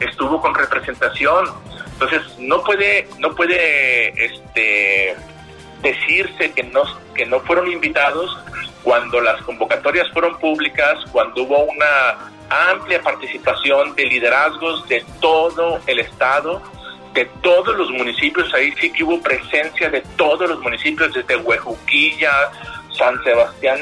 estuvo 0.00 0.40
con 0.40 0.54
representación, 0.54 1.48
entonces 1.92 2.22
no 2.38 2.62
puede, 2.62 3.08
no 3.18 3.34
puede 3.34 4.08
este 4.24 5.16
decirse 5.82 6.52
que 6.52 6.62
no, 6.64 6.82
que 7.14 7.26
no 7.26 7.40
fueron 7.40 7.70
invitados 7.70 8.36
cuando 8.82 9.20
las 9.20 9.42
convocatorias 9.42 10.08
fueron 10.12 10.38
públicas, 10.38 10.98
cuando 11.12 11.42
hubo 11.42 11.64
una 11.64 12.30
amplia 12.48 13.00
participación 13.02 13.94
de 13.94 14.06
liderazgos 14.06 14.86
de 14.88 15.04
todo 15.20 15.80
el 15.86 16.00
Estado, 16.00 16.62
de 17.14 17.24
todos 17.42 17.76
los 17.76 17.90
municipios, 17.90 18.52
ahí 18.54 18.72
sí 18.80 18.92
que 18.92 19.04
hubo 19.04 19.20
presencia 19.20 19.90
de 19.90 20.00
todos 20.16 20.48
los 20.48 20.60
municipios, 20.60 21.12
desde 21.12 21.36
Huejuquilla, 21.36 22.32
San 22.96 23.22
Sebastián 23.22 23.78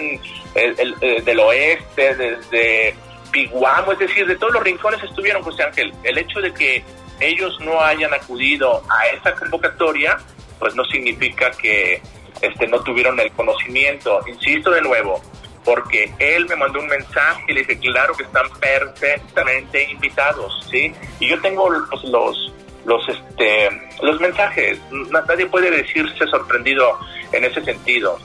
el, 0.54 1.24
del 1.24 1.40
Oeste, 1.40 2.14
desde 2.14 2.94
Piguamo, 3.30 3.92
es 3.92 3.98
decir, 3.98 4.26
de 4.26 4.36
todos 4.36 4.54
los 4.54 4.62
rincones 4.62 5.02
estuvieron, 5.02 5.42
José 5.42 5.62
Ángel. 5.62 5.92
El 6.02 6.18
hecho 6.18 6.40
de 6.40 6.52
que 6.52 6.82
ellos 7.20 7.58
no 7.60 7.80
hayan 7.80 8.12
acudido 8.14 8.82
a 8.88 9.06
esa 9.08 9.34
convocatoria, 9.34 10.18
pues 10.58 10.74
no 10.74 10.84
significa 10.84 11.50
que 11.50 12.00
este, 12.40 12.66
no 12.66 12.80
tuvieron 12.82 13.18
el 13.20 13.30
conocimiento. 13.32 14.20
Insisto 14.26 14.70
de 14.70 14.82
nuevo, 14.82 15.20
porque 15.64 16.10
él 16.18 16.46
me 16.48 16.56
mandó 16.56 16.80
un 16.80 16.88
mensaje 16.88 17.44
y 17.48 17.52
le 17.52 17.60
dije, 17.60 17.78
claro 17.78 18.14
que 18.14 18.24
están 18.24 18.48
perfectamente 18.60 19.90
invitados, 19.90 20.66
¿sí? 20.70 20.92
Y 21.20 21.28
yo 21.28 21.40
tengo 21.40 21.68
pues, 21.90 22.04
los, 22.04 22.52
los, 22.84 23.08
este, 23.08 23.68
los 24.02 24.20
mensajes, 24.20 24.80
nadie 25.10 25.46
puede 25.46 25.70
decirse 25.70 26.26
sorprendido 26.26 26.98
en 27.32 27.44
ese 27.44 27.62
sentido. 27.62 28.18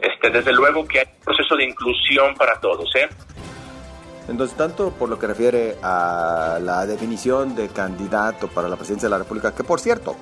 Este, 0.00 0.30
desde 0.30 0.52
luego 0.52 0.86
que 0.86 1.00
hay 1.00 1.06
un 1.06 1.24
proceso 1.24 1.56
de 1.56 1.64
inclusión 1.64 2.34
para 2.36 2.58
todos, 2.60 2.88
¿eh? 2.96 3.08
Entonces, 4.28 4.56
tanto 4.56 4.90
por 4.90 5.08
lo 5.08 5.18
que 5.18 5.26
refiere 5.26 5.78
a 5.82 6.58
la 6.62 6.86
definición 6.86 7.54
de 7.54 7.68
candidato 7.68 8.48
para 8.48 8.68
la 8.68 8.76
presidencia 8.76 9.06
de 9.08 9.10
la 9.10 9.18
República, 9.18 9.54
que 9.54 9.64
por 9.64 9.80
cierto, 9.80 10.16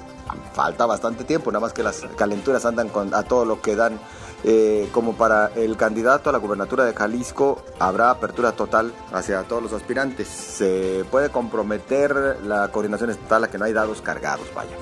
falta 0.53 0.87
bastante 0.87 1.25
tiempo, 1.25 1.51
nada 1.51 1.61
más 1.61 1.73
que 1.73 1.83
las 1.83 2.03
calenturas 2.17 2.65
andan 2.65 2.89
con, 2.89 3.13
a 3.15 3.25
todo 3.25 3.45
lo 3.45 3.61
que 3.61 3.75
dan, 3.75 3.99
eh, 4.45 4.89
como 4.93 5.15
para 5.15 5.51
el 5.57 5.77
candidato 5.77 6.31
a 6.31 6.33
la 6.33 6.39
gubernatura 6.39 6.85
de 6.85 6.95
Jalisco, 6.95 7.65
habrá 7.81 8.11
apertura 8.11 8.53
total 8.53 8.93
hacia 9.13 9.43
todos 9.43 9.63
los 9.63 9.73
aspirantes. 9.73 10.29
Se 10.29 11.05
puede 11.11 11.31
comprometer 11.31 12.39
la 12.45 12.69
coordinación 12.69 13.11
estatal 13.11 13.45
a 13.45 13.49
que 13.49 13.59
no 13.59 13.65
hay 13.65 13.73
dados 13.73 14.03
cargados, 14.03 14.47
vaya 14.55 14.77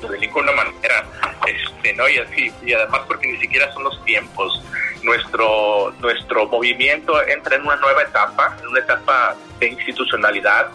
de 0.00 0.18
ninguna 0.18 0.52
manera, 0.52 1.04
este, 1.46 1.92
¿no? 1.94 2.08
Y 2.08 2.18
así, 2.18 2.52
y 2.64 2.72
además 2.72 3.02
porque 3.06 3.28
ni 3.28 3.38
siquiera 3.38 3.72
son 3.72 3.84
los 3.84 4.04
tiempos. 4.04 4.62
Nuestro, 5.02 5.92
nuestro 6.00 6.46
movimiento 6.46 7.20
entra 7.26 7.56
en 7.56 7.62
una 7.62 7.76
nueva 7.76 8.02
etapa, 8.02 8.56
en 8.60 8.68
una 8.68 8.80
etapa 8.80 9.36
de 9.58 9.68
institucionalidad, 9.68 10.68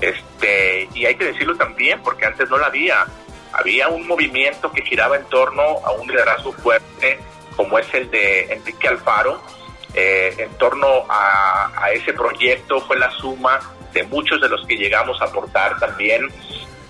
este, 0.00 0.88
y 0.94 1.06
hay 1.06 1.14
que 1.14 1.26
decirlo 1.26 1.56
también, 1.56 2.02
porque 2.02 2.26
antes 2.26 2.48
no 2.50 2.58
la 2.58 2.66
había. 2.66 3.06
Había 3.52 3.88
un 3.88 4.06
movimiento 4.06 4.70
que 4.72 4.82
giraba 4.82 5.16
en 5.16 5.24
torno 5.26 5.62
a 5.84 5.92
un 5.92 6.06
liderazgo 6.08 6.52
fuerte, 6.52 7.18
como 7.56 7.78
es 7.78 7.92
el 7.94 8.10
de 8.10 8.52
Enrique 8.52 8.88
Alfaro, 8.88 9.40
eh, 9.94 10.34
en 10.36 10.50
torno 10.58 11.06
a, 11.08 11.70
a, 11.74 11.90
ese 11.92 12.12
proyecto 12.12 12.80
fue 12.82 12.98
la 12.98 13.10
suma 13.12 13.58
de 13.94 14.02
muchos 14.02 14.38
de 14.42 14.48
los 14.50 14.66
que 14.66 14.76
llegamos 14.76 15.20
a 15.22 15.24
aportar 15.24 15.78
también 15.78 16.28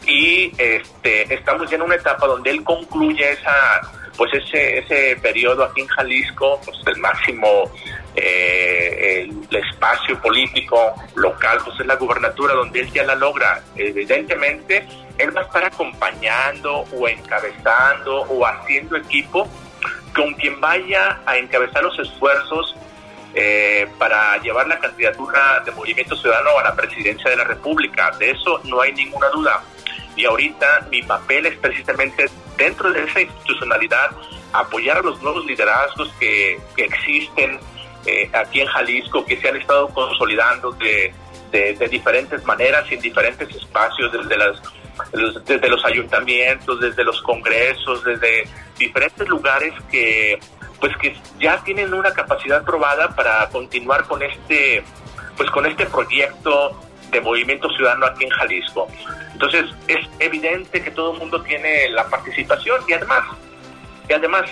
y 0.07 0.53
este, 0.57 1.35
estamos 1.35 1.69
ya 1.69 1.77
en 1.77 1.83
una 1.83 1.97
etapa 1.97 2.27
donde 2.27 2.51
él 2.51 2.63
concluye 2.63 3.33
esa 3.33 3.81
pues 4.17 4.33
ese 4.33 4.79
ese 4.79 5.17
periodo 5.17 5.65
aquí 5.65 5.83
en 5.83 5.89
Jalisco 5.89 6.59
pues 6.65 6.79
el 6.87 6.97
máximo 6.97 7.71
eh, 8.15 9.29
el, 9.29 9.57
espacio 9.57 10.19
político 10.23 10.95
local 11.17 11.59
pues 11.65 11.81
es 11.81 11.87
la 11.87 11.97
gubernatura 11.97 12.55
donde 12.55 12.81
él 12.81 12.93
ya 12.93 13.05
la 13.05 13.15
logra 13.15 13.63
evidentemente 13.75 14.87
él 15.19 15.37
va 15.37 15.43
a 15.43 15.45
estar 15.45 15.65
acompañando 15.65 16.85
o 16.93 17.09
encabezando 17.09 18.23
o 18.23 18.47
haciendo 18.47 18.97
equipo 18.97 19.47
con 20.15 20.33
quien 20.35 20.61
vaya 20.61 21.21
a 21.27 21.37
encabezar 21.37 21.83
los 21.83 21.99
esfuerzos 21.99 22.75
eh, 23.35 23.87
para 23.99 24.39
llevar 24.39 24.67
la 24.67 24.79
candidatura 24.79 25.61
de 25.61 25.71
Movimiento 25.73 26.17
Ciudadano 26.17 26.59
a 26.59 26.65
la 26.65 26.75
presidencia 26.75 27.31
de 27.31 27.37
la 27.37 27.45
República. 27.45 28.11
De 28.19 28.31
eso 28.31 28.63
no 28.65 28.81
hay 28.81 28.95
ninguna 28.95 29.29
duda. 29.29 29.63
Y 30.17 30.25
ahorita 30.25 30.89
mi 30.91 31.03
papel 31.03 31.47
es 31.47 31.59
precisamente 31.59 32.27
dentro 32.57 32.91
de 32.91 33.05
esa 33.05 33.21
institucionalidad 33.21 34.11
apoyar 34.53 34.99
a 34.99 35.03
los 35.03 35.21
nuevos 35.23 35.45
liderazgos 35.45 36.11
que, 36.19 36.59
existen 36.77 37.61
eh, 38.07 38.31
aquí 38.33 38.61
en 38.61 38.69
Jalisco, 38.69 39.25
que 39.25 39.39
se 39.41 39.49
han 39.49 39.57
estado 39.57 39.89
consolidando 39.89 40.73
de, 40.73 41.13
de, 41.51 41.89
diferentes 41.89 42.45
maneras 42.45 42.91
en 42.91 43.01
diferentes 43.01 43.49
espacios, 43.55 44.13
desde, 44.13 44.37
las, 44.37 44.63
desde 45.45 45.69
los 45.69 45.85
ayuntamientos, 45.85 46.81
desde 46.81 47.05
los 47.05 47.21
congresos, 47.23 48.05
desde 48.05 48.49
diferentes 48.79 49.29
lugares 49.29 49.73
que 49.91 50.39
pues 50.81 50.95
que 50.99 51.17
ya 51.39 51.63
tienen 51.65 51.95
una 51.95 52.13
capacidad 52.13 52.63
probada 52.63 53.09
para 53.17 53.49
continuar 53.49 54.05
con 54.05 54.23
este 54.23 54.85
pues 55.35 55.51
con 55.51 55.65
este 55.65 55.87
proyecto 55.87 56.79
de 57.11 57.21
Movimiento 57.21 57.69
Ciudadano 57.71 58.07
aquí 58.07 58.25
en 58.25 58.31
Jalisco. 58.31 58.89
Entonces 59.33 59.67
es 59.89 60.07
evidente 60.19 60.83
que 60.83 60.91
todo 60.91 61.13
el 61.13 61.19
mundo 61.19 61.43
tiene 61.43 61.89
la 61.91 62.09
participación 62.09 62.81
y 62.89 62.93
además, 62.93 63.25
y 64.09 64.13
además 64.13 64.51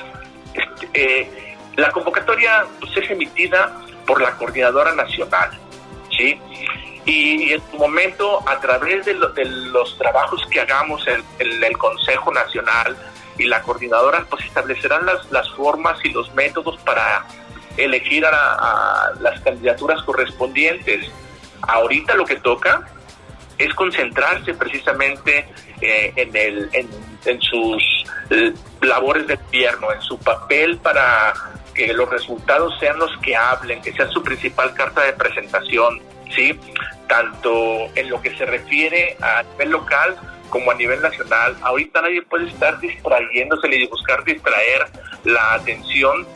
este, 0.55 0.89
eh, 0.95 1.57
la 1.77 1.91
convocatoria 1.91 2.67
pues, 2.81 2.97
es 2.97 3.11
emitida 3.11 3.81
por 4.07 4.21
la 4.21 4.37
Coordinadora 4.37 4.95
Nacional, 4.95 5.51
¿sí? 6.17 6.39
Y, 7.07 7.53
en 7.53 7.63
su 7.71 7.77
momento, 7.77 8.43
a 8.49 8.59
través 8.61 9.05
de, 9.05 9.15
los 9.15 9.99
trabajos 9.99 10.47
que 10.51 10.61
hagamos 10.61 11.07
en, 11.07 11.23
el 11.39 11.77
Consejo 11.77 12.33
Nacional 12.33 12.97
y 13.37 13.45
la 13.45 13.61
coordinadora, 13.63 14.25
pues 14.31 14.45
establecerán 14.45 15.05
las, 15.05 15.31
las 15.31 15.51
formas 15.51 15.99
y 16.05 16.11
los 16.11 16.33
métodos 16.35 16.79
para 16.81 17.27
elegir 17.77 18.25
a, 18.25 18.31
a 18.31 19.13
las 19.21 19.39
candidaturas 19.41 20.03
correspondientes. 20.03 21.11
Ahorita 21.69 22.15
lo 22.15 22.25
que 22.25 22.37
toca 22.37 22.87
es 23.59 23.73
concentrarse 23.75 24.55
precisamente 24.55 25.47
eh, 25.81 26.13
en, 26.17 26.37
el, 26.37 26.71
en, 26.73 27.41
sus 27.41 27.83
eh, 28.31 28.53
labores 28.81 29.27
de 29.27 29.37
gobierno, 29.37 29.93
en 29.93 30.03
su 30.03 30.19
papel 30.19 30.79
para 30.79 31.33
que 31.75 31.93
los 31.93 32.09
resultados 32.09 32.75
sean 32.79 32.99
los 32.99 33.11
que 33.19 33.37
hablen, 33.37 33.83
que 33.83 33.93
sea 33.93 34.09
su 34.09 34.23
principal 34.23 34.75
carta 34.75 35.03
de 35.03 35.13
presentación, 35.13 36.01
¿sí? 36.35 36.59
Tanto 37.09 37.89
en 37.95 38.11
lo 38.11 38.21
que 38.21 38.37
se 38.37 38.47
refiere 38.47 39.17
a 39.21 39.43
nivel 39.43 39.71
local 39.71 40.17
como 40.49 40.71
a 40.71 40.75
nivel 40.75 41.01
nacional. 41.03 41.57
Ahorita 41.63 42.01
nadie 42.01 42.23
puede 42.23 42.49
estar 42.49 42.79
distrayéndose 42.81 43.69
ni 43.69 43.87
buscar 43.87 44.25
distraer 44.25 44.87
la 45.25 45.55
atención 45.55 46.27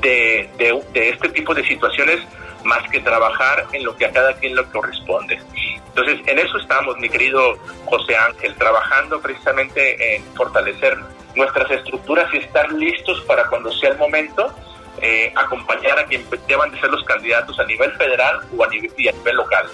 de, 0.00 0.48
este 0.94 1.28
tipo 1.30 1.54
de 1.54 1.66
situaciones 1.66 2.20
más 2.64 2.88
que 2.90 3.00
trabajar 3.00 3.66
en 3.72 3.84
lo 3.84 3.96
que 3.96 4.06
a 4.06 4.12
cada 4.12 4.34
quien 4.34 4.54
le 4.54 4.64
corresponde. 4.64 5.40
Entonces, 5.88 6.20
en 6.26 6.38
eso 6.38 6.58
estamos, 6.58 6.96
mi 6.98 7.08
querido 7.08 7.58
José 7.86 8.16
Ángel, 8.16 8.54
trabajando 8.54 9.20
precisamente 9.20 10.16
en 10.16 10.24
fortalecer 10.34 10.96
nuestras 11.34 11.70
estructuras 11.70 12.32
y 12.34 12.38
estar 12.38 12.70
listos 12.72 13.20
para 13.22 13.46
cuando 13.48 13.72
sea 13.72 13.90
el 13.90 13.98
momento 13.98 14.52
eh, 15.02 15.32
acompañar 15.34 15.98
a 15.98 16.04
quien 16.04 16.22
deban 16.46 16.70
de 16.72 16.80
ser 16.80 16.90
los 16.90 17.02
candidatos 17.04 17.58
a 17.58 17.64
nivel 17.64 17.90
federal 17.92 18.40
o 18.56 18.64
a 18.64 18.68
nivel, 18.68 18.90
a 18.90 19.12
nivel 19.12 19.36
local. 19.36 19.66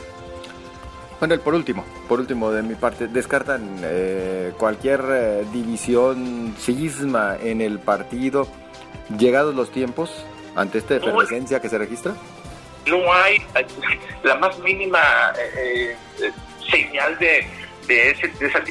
Manuel, 1.20 1.40
por 1.40 1.54
último, 1.54 1.84
por 2.08 2.20
último 2.20 2.52
de 2.52 2.62
mi 2.62 2.74
parte, 2.74 3.08
¿descartan 3.08 3.80
eh, 3.82 4.52
cualquier 4.58 5.00
eh, 5.08 5.44
división, 5.52 6.54
cisma 6.58 7.36
en 7.42 7.60
el 7.60 7.78
partido, 7.78 8.46
llegados 9.18 9.54
los 9.54 9.70
tiempos, 9.70 10.10
ante 10.54 10.78
esta 10.78 10.96
efervescencia 10.96 11.60
que 11.60 11.68
se 11.68 11.78
registra? 11.78 12.12
No 12.86 13.12
hay 13.12 13.44
la 14.22 14.36
más 14.36 14.58
mínima 14.60 15.32
señal 16.70 17.18
de, 17.18 17.46
de, 17.86 18.10
ese, 18.10 18.28
de 18.28 18.46
esa 18.46 18.62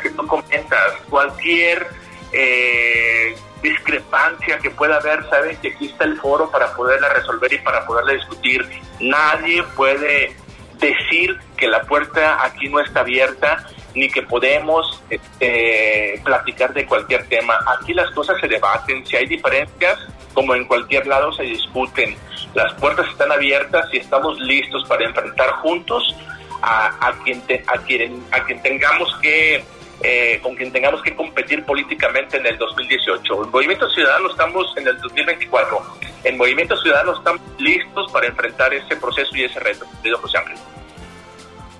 que 0.00 0.10
tú 0.10 0.26
comentas. 0.26 0.92
Cualquier 1.08 1.86
eh, 2.32 3.36
discrepancia 3.62 4.58
que 4.58 4.70
pueda 4.70 4.96
haber, 4.96 5.28
saben 5.28 5.56
que 5.58 5.68
aquí 5.68 5.86
está 5.86 6.04
el 6.04 6.18
foro 6.20 6.50
para 6.50 6.74
poderla 6.74 7.08
resolver 7.10 7.52
y 7.52 7.58
para 7.58 7.86
poderla 7.86 8.14
discutir. 8.14 8.68
Nadie 9.00 9.62
puede 9.76 10.36
decir 10.78 11.38
que 11.56 11.68
la 11.68 11.82
puerta 11.82 12.44
aquí 12.44 12.68
no 12.68 12.80
está 12.80 13.00
abierta 13.00 13.66
ni 13.94 14.08
que 14.08 14.22
podemos 14.22 15.02
este, 15.08 16.20
platicar 16.24 16.74
de 16.74 16.84
cualquier 16.86 17.26
tema. 17.28 17.54
Aquí 17.78 17.94
las 17.94 18.10
cosas 18.10 18.40
se 18.40 18.48
debaten, 18.48 19.06
si 19.06 19.16
hay 19.16 19.26
diferencias, 19.26 19.98
como 20.32 20.54
en 20.54 20.64
cualquier 20.66 21.06
lado 21.06 21.32
se 21.32 21.44
discuten. 21.44 22.16
Las 22.54 22.72
puertas 22.74 23.06
están 23.08 23.30
abiertas 23.30 23.88
y 23.92 23.98
estamos 23.98 24.38
listos 24.40 24.84
para 24.88 25.04
enfrentar 25.04 25.50
juntos 25.62 26.14
a, 26.62 27.12
quien, 27.22 27.42
a, 27.66 27.78
quien, 27.78 28.24
a 28.32 28.42
quien 28.44 28.62
tengamos 28.62 29.14
que 29.20 29.62
eh, 30.06 30.38
con 30.42 30.54
quien 30.54 30.70
tengamos 30.70 31.02
que 31.02 31.16
competir 31.16 31.64
políticamente 31.64 32.36
en 32.36 32.44
el 32.44 32.58
2018. 32.58 33.44
En 33.44 33.50
Movimiento 33.50 33.88
Ciudadano 33.88 34.30
estamos 34.30 34.66
en 34.76 34.86
el 34.86 35.00
2024. 35.00 35.80
En 36.24 36.36
Movimiento 36.36 36.76
Ciudadano 36.76 37.16
estamos 37.16 37.40
listos 37.58 38.12
para 38.12 38.26
enfrentar 38.26 38.74
ese 38.74 38.96
proceso 38.96 39.34
y 39.34 39.44
ese 39.44 39.58
reto, 39.60 39.86
querido 40.02 40.18
José 40.18 40.36
Ángel. 40.36 40.58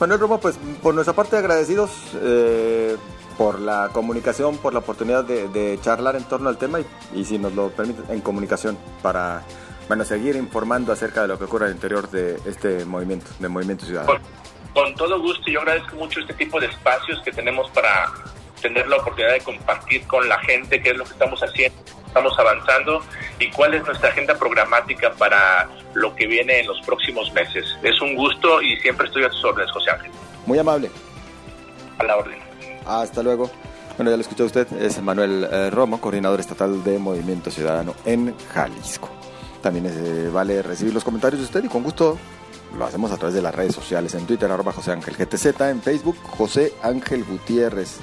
Manuel 0.00 0.20
Romo, 0.20 0.40
pues 0.40 0.58
por 0.82 0.94
nuestra 0.94 1.12
parte 1.12 1.36
agradecidos 1.36 1.90
eh, 2.22 2.96
por 3.36 3.60
la 3.60 3.90
comunicación, 3.92 4.56
por 4.56 4.72
la 4.72 4.78
oportunidad 4.78 5.24
de, 5.24 5.78
charlar 5.82 6.16
en 6.16 6.24
torno 6.24 6.48
al 6.48 6.56
tema 6.56 6.78
y, 7.14 7.24
si 7.26 7.38
nos 7.38 7.52
lo 7.52 7.68
permite, 7.70 8.10
en 8.10 8.22
comunicación 8.22 8.78
para 9.02 9.42
bueno, 9.86 10.02
seguir 10.06 10.34
informando 10.36 10.92
acerca 10.92 11.22
de 11.22 11.28
lo 11.28 11.38
que 11.38 11.44
ocurre 11.44 11.66
al 11.66 11.72
interior 11.72 12.10
de 12.10 12.40
este 12.46 12.86
movimiento, 12.86 13.26
de 13.38 13.48
Movimiento 13.48 13.84
Ciudadano. 13.84 14.18
Con 14.74 14.92
todo 14.96 15.20
gusto, 15.20 15.48
yo 15.48 15.60
agradezco 15.60 15.94
mucho 15.96 16.20
este 16.20 16.34
tipo 16.34 16.58
de 16.58 16.66
espacios 16.66 17.20
que 17.22 17.30
tenemos 17.30 17.70
para 17.70 18.12
tener 18.60 18.88
la 18.88 18.96
oportunidad 18.96 19.34
de 19.34 19.40
compartir 19.40 20.04
con 20.06 20.28
la 20.28 20.38
gente 20.40 20.82
qué 20.82 20.90
es 20.90 20.96
lo 20.96 21.04
que 21.04 21.12
estamos 21.12 21.40
haciendo, 21.40 21.78
estamos 22.06 22.36
avanzando 22.38 23.02
y 23.38 23.50
cuál 23.50 23.74
es 23.74 23.84
nuestra 23.84 24.08
agenda 24.08 24.36
programática 24.36 25.12
para 25.12 25.68
lo 25.94 26.14
que 26.16 26.26
viene 26.26 26.60
en 26.60 26.66
los 26.66 26.80
próximos 26.80 27.32
meses. 27.32 27.64
Es 27.82 28.00
un 28.00 28.16
gusto 28.16 28.60
y 28.62 28.76
siempre 28.78 29.06
estoy 29.06 29.22
a 29.22 29.28
tus 29.28 29.44
órdenes, 29.44 29.70
José 29.70 29.90
Ángel. 29.90 30.10
Muy 30.46 30.58
amable. 30.58 30.90
A 31.98 32.04
la 32.04 32.16
orden. 32.16 32.38
Hasta 32.84 33.22
luego. 33.22 33.50
Bueno, 33.96 34.10
ya 34.10 34.16
lo 34.16 34.22
escuchó 34.22 34.44
usted, 34.44 34.66
es 34.72 35.00
Manuel 35.00 35.46
eh, 35.48 35.70
Romo, 35.70 36.00
coordinador 36.00 36.40
estatal 36.40 36.82
de 36.82 36.98
Movimiento 36.98 37.50
Ciudadano 37.52 37.94
en 38.04 38.34
Jalisco. 38.52 39.08
También 39.62 39.86
eh, 39.86 40.30
vale 40.32 40.62
recibir 40.62 40.92
los 40.92 41.04
comentarios 41.04 41.40
de 41.40 41.44
usted 41.44 41.64
y 41.64 41.68
con 41.68 41.84
gusto 41.84 42.18
lo 42.76 42.84
hacemos 42.84 43.12
a 43.12 43.16
través 43.16 43.34
de 43.34 43.42
las 43.42 43.54
redes 43.54 43.74
sociales, 43.74 44.14
en 44.14 44.26
Twitter 44.26 44.50
arroba 44.50 44.72
José 44.72 44.92
Ángel 44.92 45.16
GTZ, 45.16 45.60
en 45.62 45.82
Facebook 45.82 46.16
José 46.22 46.72
Ángel 46.82 47.24
Gutiérrez, 47.24 47.98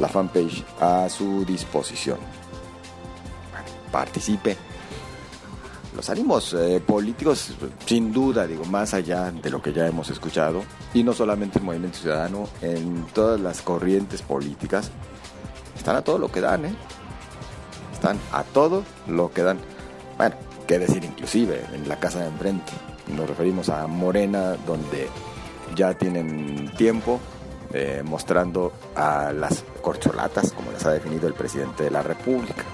la 0.00 0.08
fanpage 0.08 0.64
a 0.80 1.08
su 1.08 1.44
disposición. 1.44 2.18
participe. 3.90 4.56
Los 5.94 6.10
ánimos 6.10 6.52
eh, 6.52 6.82
políticos, 6.86 7.54
sin 7.86 8.12
duda, 8.12 8.46
digo, 8.46 8.66
más 8.66 8.92
allá 8.92 9.30
de 9.30 9.48
lo 9.48 9.62
que 9.62 9.72
ya 9.72 9.86
hemos 9.86 10.10
escuchado, 10.10 10.62
y 10.92 11.02
no 11.02 11.14
solamente 11.14 11.58
el 11.58 11.64
Movimiento 11.64 11.98
Ciudadano, 11.98 12.48
en 12.60 13.06
todas 13.14 13.40
las 13.40 13.62
corrientes 13.62 14.20
políticas, 14.20 14.90
están 15.74 15.96
a 15.96 16.02
todo 16.02 16.18
lo 16.18 16.30
que 16.30 16.42
dan, 16.42 16.66
¿eh? 16.66 16.74
Están 17.94 18.18
a 18.32 18.44
todo 18.44 18.84
lo 19.06 19.32
que 19.32 19.42
dan. 19.42 19.58
Bueno, 20.18 20.36
qué 20.66 20.78
decir 20.78 21.02
inclusive 21.02 21.64
en 21.72 21.88
la 21.88 21.98
casa 21.98 22.20
de 22.20 22.26
enfrente 22.26 22.72
nos 23.08 23.28
referimos 23.28 23.68
a 23.68 23.86
Morena, 23.86 24.56
donde 24.66 25.08
ya 25.74 25.94
tienen 25.94 26.72
tiempo 26.76 27.20
eh, 27.72 28.02
mostrando 28.04 28.72
a 28.94 29.32
las 29.32 29.64
corcholatas, 29.82 30.52
como 30.52 30.72
las 30.72 30.86
ha 30.86 30.92
definido 30.92 31.26
el 31.26 31.34
presidente 31.34 31.84
de 31.84 31.90
la 31.90 32.02
República. 32.02 32.64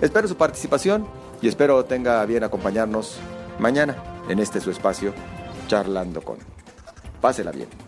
Espero 0.00 0.28
su 0.28 0.36
participación 0.36 1.06
y 1.40 1.48
espero 1.48 1.84
tenga 1.84 2.24
bien 2.26 2.44
acompañarnos 2.44 3.18
mañana 3.58 3.96
en 4.28 4.38
este 4.38 4.60
su 4.60 4.70
espacio, 4.70 5.12
charlando 5.68 6.20
con. 6.22 6.38
Pásela 7.20 7.50
bien. 7.50 7.85